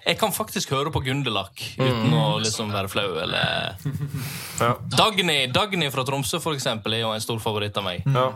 Jeg 0.08 0.18
kan 0.22 0.32
faktisk 0.32 0.72
høre 0.72 0.92
på 0.94 1.02
Gunderlach 1.04 1.64
uten 1.76 2.14
å 2.16 2.38
liksom 2.40 2.72
være 2.72 2.88
flau, 2.92 3.10
eller 3.20 3.76
Ja. 4.64 4.72
Dagny, 4.94 5.42
Dagny 5.52 5.90
fra 5.92 6.06
Tromsø, 6.08 6.40
for 6.44 6.56
eksempel, 6.56 6.96
er 6.96 7.04
jo 7.04 7.12
en 7.12 7.24
stor 7.24 7.42
favoritt 7.44 7.76
av 7.78 7.86
meg. 7.86 8.08
Ja. 8.08 8.30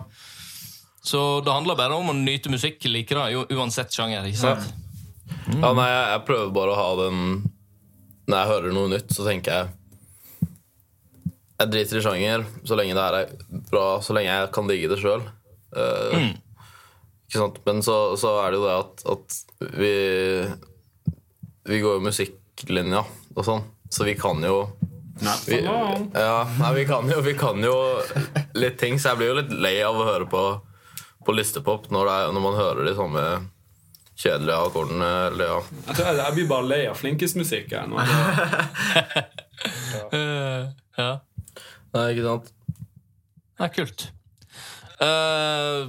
Så 1.01 1.41
det 1.41 1.53
handler 1.53 1.79
bare 1.79 1.95
om 1.97 2.11
å 2.11 2.17
nyte 2.17 2.51
musikk, 2.53 2.83
like 2.91 3.15
det, 3.15 3.55
uansett 3.55 3.95
sjanger. 3.95 4.27
ikke 4.27 4.41
sant? 4.43 4.67
Ja, 5.47 5.71
nei, 5.73 5.87
jeg, 5.89 6.23
prøver 6.27 6.51
bare 6.53 6.73
å 6.73 6.77
ha 6.77 6.89
den 6.99 7.21
Når 8.27 8.35
jeg 8.35 8.49
hører 8.51 8.73
noe 8.75 8.89
nytt, 8.91 9.13
så 9.15 9.23
tenker 9.25 9.55
jeg 9.55 10.49
Jeg 11.61 11.71
driter 11.71 11.97
i 11.97 12.03
sjanger 12.03 12.43
så 12.67 12.77
lenge 12.77 12.97
det 12.97 13.05
her 13.05 13.17
er 13.21 13.31
bra, 13.71 13.85
så 14.03 14.13
lenge 14.17 14.29
jeg 14.29 14.51
kan 14.53 14.69
digge 14.69 14.91
det 14.91 14.99
sjøl. 15.01 15.23
Ikke 15.71 17.39
sant? 17.39 17.61
Men 17.65 17.79
så, 17.85 17.97
så 18.19 18.35
er 18.43 18.51
det 18.51 18.59
jo 18.59 18.67
det 18.67 18.75
at, 18.75 19.05
at 19.15 19.71
vi 19.79 19.93
Vi 21.67 21.79
går 21.81 21.99
jo 21.99 22.05
musikklinja 22.05 23.03
og 23.35 23.45
sånn, 23.45 23.63
så 23.91 24.07
vi 24.07 24.15
kan 24.19 24.41
jo 24.43 24.63
vi, 25.45 25.59
ja, 25.61 26.47
nei, 26.59 26.73
vi, 26.73 26.85
kan 26.89 27.09
jo, 27.09 27.19
vi 27.21 27.33
kan 27.37 27.61
jo 27.61 27.75
litt 28.57 28.79
ting, 28.81 28.97
så 28.97 29.11
jeg 29.11 29.19
blir 29.19 29.27
jo 29.29 29.35
litt 29.37 29.51
lei 29.53 29.75
av 29.85 29.99
å 29.99 30.07
høre 30.07 30.25
på, 30.29 30.41
på 31.27 31.35
listepop 31.35 31.91
når, 31.93 32.07
det 32.07 32.15
er, 32.15 32.31
når 32.33 32.45
man 32.47 32.57
hører 32.57 32.87
de 32.87 32.95
samme 32.97 33.25
kjedelige 34.21 34.57
akkordene. 34.69 35.09
Eller, 35.27 35.51
ja. 35.51 35.59
Jeg 35.87 35.97
tror 35.97 36.07
jeg, 36.07 36.17
jeg 36.21 36.37
blir 36.39 36.47
bare 36.49 36.69
lei 36.71 36.79
av 36.89 36.97
flinkismusikk. 36.97 37.75
ja. 41.01 41.11
Nei, 41.91 42.07
ikke 42.15 42.25
sant? 42.25 42.51
Det 43.61 43.67
er 43.67 43.73
kult. 43.75 44.07
Uh, 45.01 45.81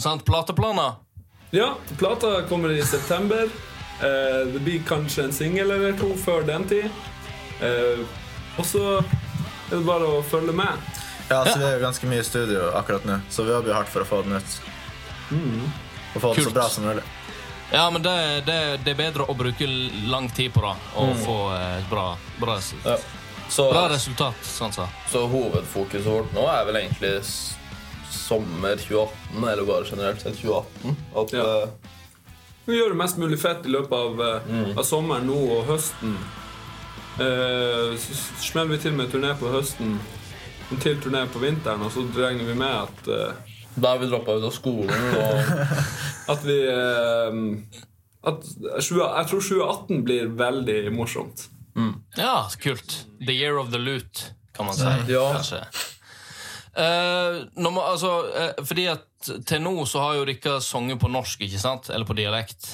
sant, 0.00 0.24
plateplaner? 0.28 1.00
Ja, 1.52 1.74
plata 2.00 2.38
kommer 2.48 2.72
i 2.72 2.80
september. 2.86 3.50
Eh, 4.00 4.46
det 4.52 4.60
blir 4.64 4.82
kanskje 4.88 5.24
en 5.28 5.32
singel 5.32 5.70
eller 5.70 5.92
to 5.98 6.14
før 6.18 6.46
den 6.46 6.64
tid. 6.68 6.88
Eh, 7.62 8.00
og 8.58 8.66
så 8.66 8.84
er 8.98 9.76
det 9.76 9.84
bare 9.86 10.08
å 10.18 10.22
følge 10.26 10.52
med. 10.52 10.78
Ja, 11.30 11.44
så 11.46 11.58
Vi 11.58 11.64
er 11.64 11.76
jo 11.78 11.84
ganske 11.86 12.06
mye 12.10 12.20
i 12.20 12.26
studio 12.26 12.70
akkurat 12.76 13.04
nå, 13.08 13.20
så 13.30 13.44
vi 13.46 13.52
jobber 13.54 13.68
jo 13.72 13.74
hardt 13.78 13.88
for 13.92 14.04
å 14.04 14.08
få 14.08 14.22
den 14.26 14.36
ut. 14.36 14.56
Og 16.14 16.20
få 16.20 16.34
den 16.34 16.44
så 16.44 16.50
bra 16.52 16.68
som 16.68 16.84
mulig. 16.84 17.02
Ja, 17.72 17.86
men 17.90 18.02
det, 18.04 18.42
det, 18.46 18.56
det 18.84 18.92
er 18.92 18.98
bedre 18.98 19.24
å 19.24 19.34
bruke 19.38 19.64
lang 20.12 20.26
tid 20.36 20.52
på 20.52 20.60
det 20.60 20.74
og 21.00 21.14
få 21.24 21.36
eh, 21.54 21.78
et 21.78 21.86
bra, 21.90 22.10
bra, 22.40 22.58
Ja. 22.84 22.98
Så, 23.52 23.66
bra 23.72 23.86
resultat. 23.92 24.36
sånn 24.44 24.72
så. 24.72 24.86
så 25.12 25.26
hovedfokuset 25.28 26.06
vårt 26.08 26.30
nå 26.36 26.44
er 26.48 26.64
vel 26.68 26.78
egentlig 26.82 27.14
sommer 28.12 28.76
2018, 28.80 29.44
eller 29.44 29.64
bare 29.68 29.88
generelt 29.88 30.20
sett 30.22 30.36
2018. 30.40 30.96
At, 31.16 31.32
Ja. 31.32 31.46
eh, 31.62 31.81
Vi 32.66 32.78
gjør 32.78 32.94
mest 32.94 33.18
mulig 33.18 33.40
fett 33.42 33.66
i 33.66 33.72
løpet 33.74 33.92
av, 33.96 34.22
mm. 34.46 34.72
av 34.78 34.84
sommeren 34.86 35.26
nå 35.26 35.38
og 35.56 35.66
høsten. 35.70 36.16
Eh, 37.20 37.96
så 37.98 38.14
smeller 38.40 38.76
vi 38.76 38.82
til 38.84 38.94
med 38.96 39.10
turné 39.12 39.32
på 39.36 39.50
høsten, 39.52 39.96
en 40.70 40.80
til 40.80 41.00
turné 41.02 41.26
på 41.28 41.42
vinteren, 41.42 41.82
og 41.84 41.92
så 41.92 42.04
regner 42.16 42.48
vi 42.48 42.56
med 42.56 42.72
at, 42.72 43.08
eh, 43.12 43.56
da 43.74 43.94
er 43.94 44.02
vi 44.02 44.08
droppa 44.12 44.38
ut 44.38 44.46
av 44.48 44.54
skolen, 44.54 45.08
og 45.18 45.50
at 46.32 46.46
vi 46.46 46.58
eh, 46.70 47.40
at 48.22 48.44
Jeg 48.62 48.84
tror 48.86 49.40
2018 49.42 50.04
blir 50.06 50.28
veldig 50.38 50.92
morsomt. 50.94 51.48
Ja, 52.14 52.46
kult. 52.62 53.00
The 53.18 53.34
year 53.34 53.58
of 53.58 53.72
the 53.72 53.80
loot, 53.82 54.28
kan 54.54 54.68
man 54.68 54.76
si. 54.78 54.86
Ja. 55.10 55.24
Kanskje. 55.34 55.64
Eh, 56.72 57.42
når 57.54 57.70
man, 57.70 57.84
altså, 57.84 58.10
uh, 58.32 58.62
fordi 58.64 58.86
at 58.88 59.08
til 59.46 59.60
nå 59.60 59.74
så 59.84 60.06
har 60.06 60.14
jo 60.16 60.24
dere 60.24 60.56
sunget 60.64 61.00
på 61.02 61.10
norsk, 61.12 61.44
ikke 61.44 61.60
sant? 61.60 61.90
Eller 61.92 62.08
på 62.08 62.16
dialekt. 62.16 62.72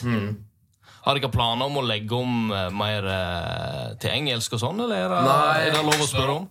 Har 1.03 1.19
dere 1.19 1.31
planer 1.33 1.67
om 1.67 1.81
å 1.81 1.85
legge 1.87 2.15
om 2.15 2.53
uh, 2.53 2.69
mer 2.75 3.07
til 4.01 4.15
engelsk 4.15 4.55
og 4.55 4.63
sånn, 4.63 4.83
eller 4.87 5.03
er 5.03 5.13
det, 5.13 5.21
Nei. 5.27 5.59
er 5.67 5.75
det 5.75 5.85
lov 5.89 6.07
å 6.07 6.09
spørre 6.09 6.39
om? 6.39 6.49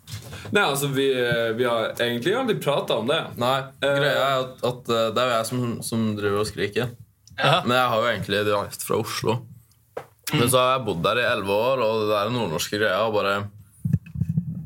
Nei, 0.51 0.63
altså, 0.63 0.91
vi, 0.91 1.07
vi 1.57 1.67
har 1.67 1.91
egentlig 1.95 2.35
aldri 2.35 2.59
prata 2.63 2.99
om 3.01 3.09
det. 3.09 3.19
Nei, 3.39 3.57
greia 3.83 4.13
er 4.13 4.45
at, 4.45 4.63
at 4.67 4.87
det 4.87 5.23
er 5.23 5.27
jo 5.31 5.35
jeg 5.35 5.49
som, 5.51 5.65
som 5.83 6.07
driver 6.19 6.43
og 6.43 6.49
skriker. 6.51 6.95
Ja. 7.37 7.59
Men 7.65 7.77
jeg 7.77 7.91
har 7.91 8.01
jo 8.01 8.09
egentlig 8.11 8.45
dialekt 8.47 8.87
fra 8.87 8.99
Oslo. 9.03 9.41
Men 10.33 10.49
så 10.51 10.59
har 10.59 10.73
jeg 10.73 10.87
bodd 10.87 11.03
der 11.05 11.21
i 11.21 11.27
elleve 11.27 11.59
år, 11.67 11.83
og 11.83 12.01
det 12.03 12.09
der 12.11 12.31
nordnorske 12.33 12.79
greia 12.79 13.05
bare 13.13 13.35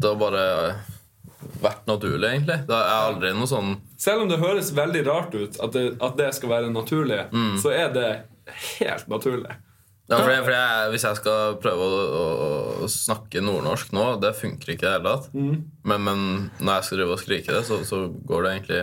Det 0.02 0.10
var 0.10 0.22
bare 0.22 0.46
vært 1.62 1.88
naturlig, 1.90 2.28
egentlig. 2.30 2.60
Det 2.68 2.78
er 2.78 2.92
aldri 3.08 3.34
noe 3.38 3.50
sånn 3.50 3.76
Selv 4.02 4.24
om 4.26 4.30
det 4.32 4.40
høres 4.42 4.72
veldig 4.76 5.04
rart 5.08 5.36
ut 5.38 5.60
at 5.62 5.76
det, 5.76 5.84
at 6.02 6.16
det 6.20 6.30
skal 6.38 6.50
være 6.56 6.72
naturlig, 6.74 7.24
så 7.62 7.74
er 7.76 7.92
det 7.96 8.08
helt 8.80 9.08
naturlig. 9.12 9.54
ja, 10.12 10.18
for, 10.18 10.32
jeg, 10.34 10.44
for 10.44 10.52
jeg, 10.56 10.88
Hvis 10.92 11.06
jeg 11.08 11.20
skal 11.22 11.54
prøve 11.64 11.86
å, 11.88 12.00
å, 12.22 12.24
å 12.84 12.88
snakke 12.92 13.44
nordnorsk 13.46 13.94
nå, 13.96 14.08
det 14.24 14.34
funker 14.40 14.74
ikke 14.74 14.84
i 14.84 14.90
det 14.90 14.96
hele 14.98 15.14
tatt. 15.14 15.30
Men, 15.88 16.02
men 16.08 16.26
når 16.60 16.74
jeg 16.82 16.88
skal 16.90 17.00
drive 17.00 17.16
og 17.16 17.22
skrike 17.22 17.54
det, 17.56 17.62
så, 17.70 17.80
så 17.88 18.02
går 18.28 18.44
det 18.48 18.52
egentlig 18.58 18.82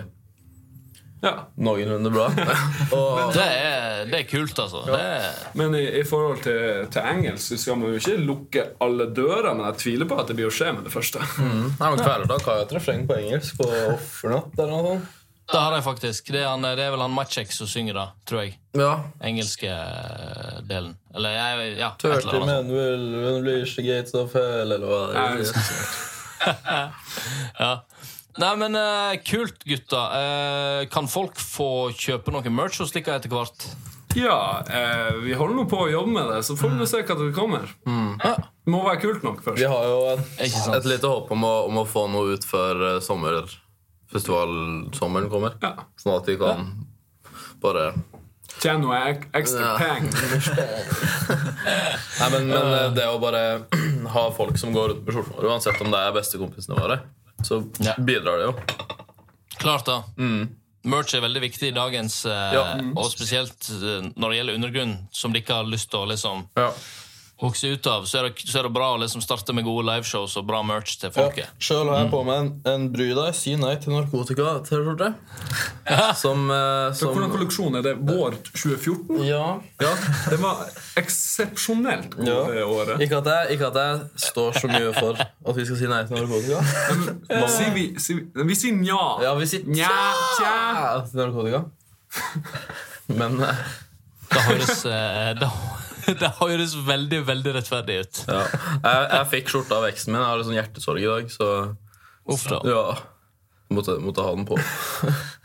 Ja. 1.22 1.32
noenlunde 1.58 2.10
bra. 2.14 2.28
og, 2.96 3.32
Det 3.34 3.42
er, 3.44 4.04
det 4.06 4.20
er 4.20 4.26
kult, 4.30 4.58
altså. 4.58 4.84
Det 4.86 4.98
er, 5.02 5.28
Men 5.58 5.74
i, 5.74 5.82
i 6.00 6.04
forhold 6.06 6.42
til, 6.44 6.86
til 6.94 7.10
engelsk 7.12 7.52
så 7.52 7.58
skal 7.62 7.78
man 7.80 7.94
jo 7.94 8.00
ikke 8.00 8.16
lukke 8.22 8.64
alle 8.84 9.08
dører, 9.14 9.50
men 9.54 9.66
jeg 9.72 9.80
tviler 9.82 10.10
på 10.10 10.18
at 10.22 10.30
det 10.30 10.38
blir 10.38 10.50
å 10.50 10.54
skje 10.54 10.72
med 10.76 10.86
det 10.86 10.94
første. 10.94 11.22
Nei, 11.42 11.90
men 11.90 12.02
hva 12.02 12.16
har 12.18 12.26
jo 12.28 12.58
et 12.62 12.74
refreng 12.78 13.06
på 13.08 13.18
engelsk 13.18 13.58
på 13.58 13.68
Offernatt. 13.68 14.52
eller 14.58 14.74
noe 14.74 14.92
sånt. 14.92 15.14
det 15.52 15.62
har 15.64 15.74
jeg 15.78 15.86
faktisk. 15.88 16.32
Det 16.34 16.42
er, 16.42 16.48
han, 16.52 16.66
det 16.66 16.84
er 16.86 16.92
vel 16.94 17.02
han 17.02 17.14
Maciek 17.16 17.52
som 17.54 17.70
synger 17.70 17.98
da, 17.98 18.06
tror 18.28 18.44
jeg. 18.44 18.58
Ja. 18.78 18.92
Engelske 19.24 19.72
eh, 19.72 20.58
delen. 20.68 20.94
Eller 21.16 21.34
jeg, 21.34 21.72
ja, 21.80 21.94
et 21.96 22.04
eller 22.04 22.42
annet. 22.42 22.52
men 22.52 22.70
will 22.76 23.66
the 23.66 23.82
gates 23.86 24.14
of 24.14 24.36
hell, 24.36 24.76
eller 24.76 24.86
hva 24.86 25.02
det 25.10 25.48
er. 25.48 26.06
Ja. 27.58 27.72
Nei, 28.38 28.52
men 28.60 28.76
uh, 28.76 29.14
kult, 29.26 29.64
gutta. 29.66 30.02
Uh, 30.12 30.86
kan 30.92 31.08
folk 31.10 31.36
få 31.40 31.68
kjøpe 31.96 32.30
noe 32.34 32.50
merch 32.52 32.78
hos 32.82 32.92
dere 32.94 33.16
etter 33.18 33.30
hvert? 33.32 33.60
Ja, 34.16 34.38
uh, 34.68 35.12
vi 35.24 35.32
holder 35.36 35.54
nå 35.58 35.64
på 35.70 35.76
å 35.84 35.88
jobbe 35.90 36.12
med 36.14 36.26
det, 36.32 36.42
så 36.46 36.52
får 36.58 36.70
vi 36.78 36.86
se 36.90 36.98
hva 37.02 37.14
det 37.18 37.32
kommer. 37.36 37.64
Ja, 37.86 38.34
Det 38.38 38.70
må 38.72 38.78
være 38.86 39.00
kult 39.02 39.22
nok 39.26 39.38
først. 39.44 39.58
Vi 39.60 39.64
har 39.68 39.82
jo 39.88 39.98
et, 40.12 40.20
et 40.78 40.84
lite 40.88 41.06
håp 41.10 41.26
om 41.34 41.42
å, 41.48 41.54
om 41.70 41.76
å 41.82 41.84
få 41.88 42.02
noe 42.12 42.26
ut 42.36 42.44
før 42.46 42.74
eh, 42.92 43.00
sommerfestivalsommeren 43.04 45.28
kommer. 45.32 45.52
Ja. 45.64 45.72
Sånn 46.00 46.16
at 46.18 46.26
vi 46.28 46.34
kan 46.40 46.58
bare 47.62 47.84
Tjene 48.58 48.80
noe 48.82 48.96
ek 49.12 49.20
ekstra 49.38 49.60
Ja. 49.60 49.74
penger. 49.78 50.10
Nei, 52.18 52.28
men, 52.32 52.42
men 52.50 52.94
det 52.96 53.04
å 53.06 53.20
bare 53.22 53.42
ha 54.14 54.24
folk 54.34 54.56
som 54.58 54.72
går 54.74 54.86
rundt 54.94 55.04
med 55.06 55.14
skjorten 55.14 55.44
uansett 55.46 55.78
om 55.84 55.90
det 55.92 56.00
er 56.02 56.12
bestekompisene 56.16 56.74
våre, 56.80 56.96
så 57.42 57.62
Ja. 57.80 57.94
bidrar 57.98 58.38
det 58.38 58.44
jo. 58.44 58.54
Klart, 59.58 59.86
da. 59.86 60.02
Merch 60.84 61.14
er 61.14 61.20
veldig 61.20 61.40
viktig 61.42 61.68
i 61.68 61.74
dagens, 61.74 62.24
eh, 62.26 62.52
Ja. 62.54 62.76
og 62.96 63.10
spesielt 63.10 63.68
eh, 63.70 64.10
når 64.16 64.30
det 64.30 64.36
gjelder 64.38 64.54
undergrunn, 64.54 64.96
som 65.12 65.32
de 65.32 65.40
ikke 65.42 65.54
har 65.54 65.64
lyst 65.64 65.90
til 65.90 66.00
å 66.00 66.08
liksom 66.08 66.46
Ja. 66.56 66.72
Vokse 67.38 67.68
ut 67.70 67.86
av. 67.86 68.04
Så 68.10 68.18
er 68.18 68.28
det, 68.28 68.42
så 68.50 68.58
er 68.58 68.66
det 68.66 68.72
bra 68.74 68.88
å 68.94 68.98
liksom 68.98 69.22
starte 69.22 69.54
med 69.54 69.62
gode 69.66 69.84
liveshows 69.86 70.34
og 70.40 70.46
bra 70.48 70.58
merch 70.66 70.96
til 70.98 71.12
folket. 71.14 71.52
Sjøl 71.62 71.86
har 71.92 72.00
jeg 72.02 72.10
på 72.10 72.22
meg 72.26 72.40
en, 72.42 72.48
en 72.72 72.86
Bry 72.94 73.06
deg, 73.14 73.30
si 73.38 73.54
nei 73.60 73.76
til 73.82 73.94
narkotika-T-skjorte. 73.94 75.12
Som, 76.18 76.50
eh, 76.52 76.90
som 76.98 77.12
hvordan 77.14 77.28
som 77.30 77.32
kolleksjon 77.32 77.76
er 77.78 77.84
det? 77.86 77.94
Vår 78.04 78.34
2014? 78.50 79.22
Ja. 79.24 79.44
Ja, 79.80 79.92
det 80.28 80.36
var 80.42 80.66
eksepsjonelt 81.00 82.16
god 82.18 82.28
Ja. 82.28 82.42
det 82.52 82.64
året. 82.66 83.00
Ikke 83.06 83.20
at, 83.22 83.30
jeg, 83.32 83.56
ikke 83.56 83.70
at 83.70 83.78
jeg 83.80 84.26
står 84.28 84.58
så 84.60 84.68
mye 84.68 84.90
for 84.98 85.16
at 85.22 85.56
vi 85.56 85.64
skal 85.68 85.80
si 85.80 85.88
nei 85.90 86.02
til 86.08 86.18
narkotika. 86.18 86.60
Sier 87.54 87.72
vi, 87.76 87.86
sier 88.02 88.20
vi, 88.20 88.46
vi 88.50 88.58
sier 88.58 88.76
nja. 88.76 89.00
Ja, 89.24 89.32
vi 89.38 89.48
sier 89.48 89.64
Nja, 89.68 89.94
tja 90.36 90.54
til 91.08 91.22
narkotika. 91.22 91.64
Men 93.16 93.40
eh, 93.48 93.64
Det 94.28 94.44
høres, 94.50 94.84
eh, 94.92 95.32
det, 96.22 96.30
høres 96.40 96.74
veldig, 96.86 97.20
veldig 97.28 97.54
rettferdig 97.58 98.00
ut. 98.04 98.22
ja. 98.28 98.42
jeg, 98.82 99.04
jeg 99.12 99.28
fikk 99.34 99.52
skjorta 99.52 99.78
av 99.80 99.88
eksen 99.90 100.12
min. 100.14 100.20
Jeg 100.22 100.28
har 100.30 100.40
litt 100.40 100.48
sånn 100.50 100.58
hjertesorg 100.58 101.02
i 101.04 101.08
dag, 101.10 101.30
så 101.32 101.48
Uff 102.28 102.44
da. 102.50 102.60
ja. 102.68 102.82
Måtte, 103.72 103.98
måtte 104.00 104.24
ha 104.24 104.32
den 104.36 104.46
på. 104.48 104.56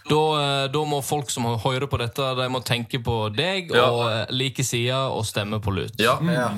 Da, 0.03 0.17
eh, 0.35 0.65
da 0.67 0.81
må 0.83 0.97
folk 0.99 1.29
som 1.31 1.45
hører 1.63 1.87
på 1.87 1.95
dette, 2.01 2.25
de 2.35 2.45
må 2.51 2.59
tenke 2.67 2.99
på 2.99 3.13
deg 3.31 3.69
Ja. 3.71 3.85
og 3.87 4.01
eh, 4.11 4.33
like 4.35 4.59
sida 4.67 4.97
og 5.15 5.23
stemme 5.23 5.61
på 5.63 5.71
Lut. 5.71 5.93
Ja. 6.03 6.17
Ja, 6.27 6.49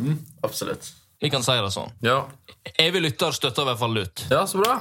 absolutt. 0.41 0.88
Vi 1.22 1.30
kan 1.30 1.46
si 1.46 1.54
det 1.54 1.70
sånn. 1.76 1.94
Ja, 2.02 2.24
Evig 2.82 3.04
lytter 3.06 3.36
støtter 3.38 3.62
i 3.62 3.70
hvert 3.70 3.80
fall 3.84 3.94
Lut. 3.94 4.24
ja 4.34 4.41
så 4.50 4.63
bra. 4.63 4.80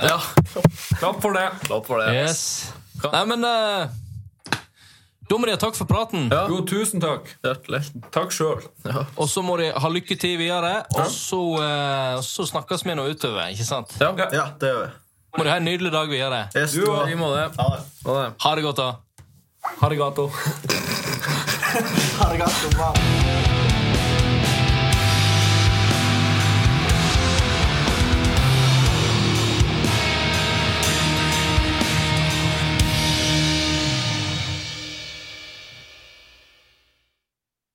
Ja. 0.00 0.16
Klapp 1.02 1.20
for 1.20 1.36
det. 1.36 1.44
Klapp 1.68 1.84
for 1.88 2.00
det. 2.00 2.08
Yes. 2.16 2.72
Nei, 3.04 3.22
men 3.28 3.44
eh, 3.44 3.92
Da 5.28 5.36
må 5.38 5.46
de 5.48 5.52
ha 5.56 5.58
takk 5.58 5.74
for 5.74 5.86
praten. 5.90 6.28
Ja. 6.30 6.44
Jo, 6.50 6.60
tusen 6.68 7.00
takk. 7.02 7.26
Hjertelig. 7.44 7.80
Takk 8.14 8.30
sjøl. 8.34 8.60
Og 9.18 9.28
så 9.30 9.42
må 9.42 9.56
de 9.58 9.72
ha 9.74 9.88
lykke 9.90 10.16
til 10.20 10.36
videre. 10.38 10.84
Og 10.94 11.06
så, 11.10 11.40
eh, 11.62 12.20
så 12.22 12.46
snakkes 12.46 12.84
vi 12.86 12.94
nå 12.94 13.02
utover. 13.10 13.48
ikke 13.50 13.64
sant? 13.66 13.90
Ja. 14.00 14.12
Ja, 14.32 14.46
det 14.60 14.68
gjør 14.70 14.80
vi. 14.84 14.88
Må 15.36 15.42
du 15.44 15.50
ha 15.50 15.56
en 15.56 15.64
nydelig 15.68 15.92
dag 15.92 16.08
videre. 16.08 16.48
Yes, 16.56 16.72
Du 16.72 16.80
òg. 16.86 16.98
òg. 17.02 17.08
det. 17.10 17.16
Ha 17.58 17.68
det. 17.74 17.80
Ha 18.06 18.12
det. 18.22 18.32
Ha 18.40 18.54
det 18.54 18.62
godt, 18.64 18.76
da. 18.76 18.92
Ha 19.80 19.88
det 19.88 19.98
godt. 19.98 20.16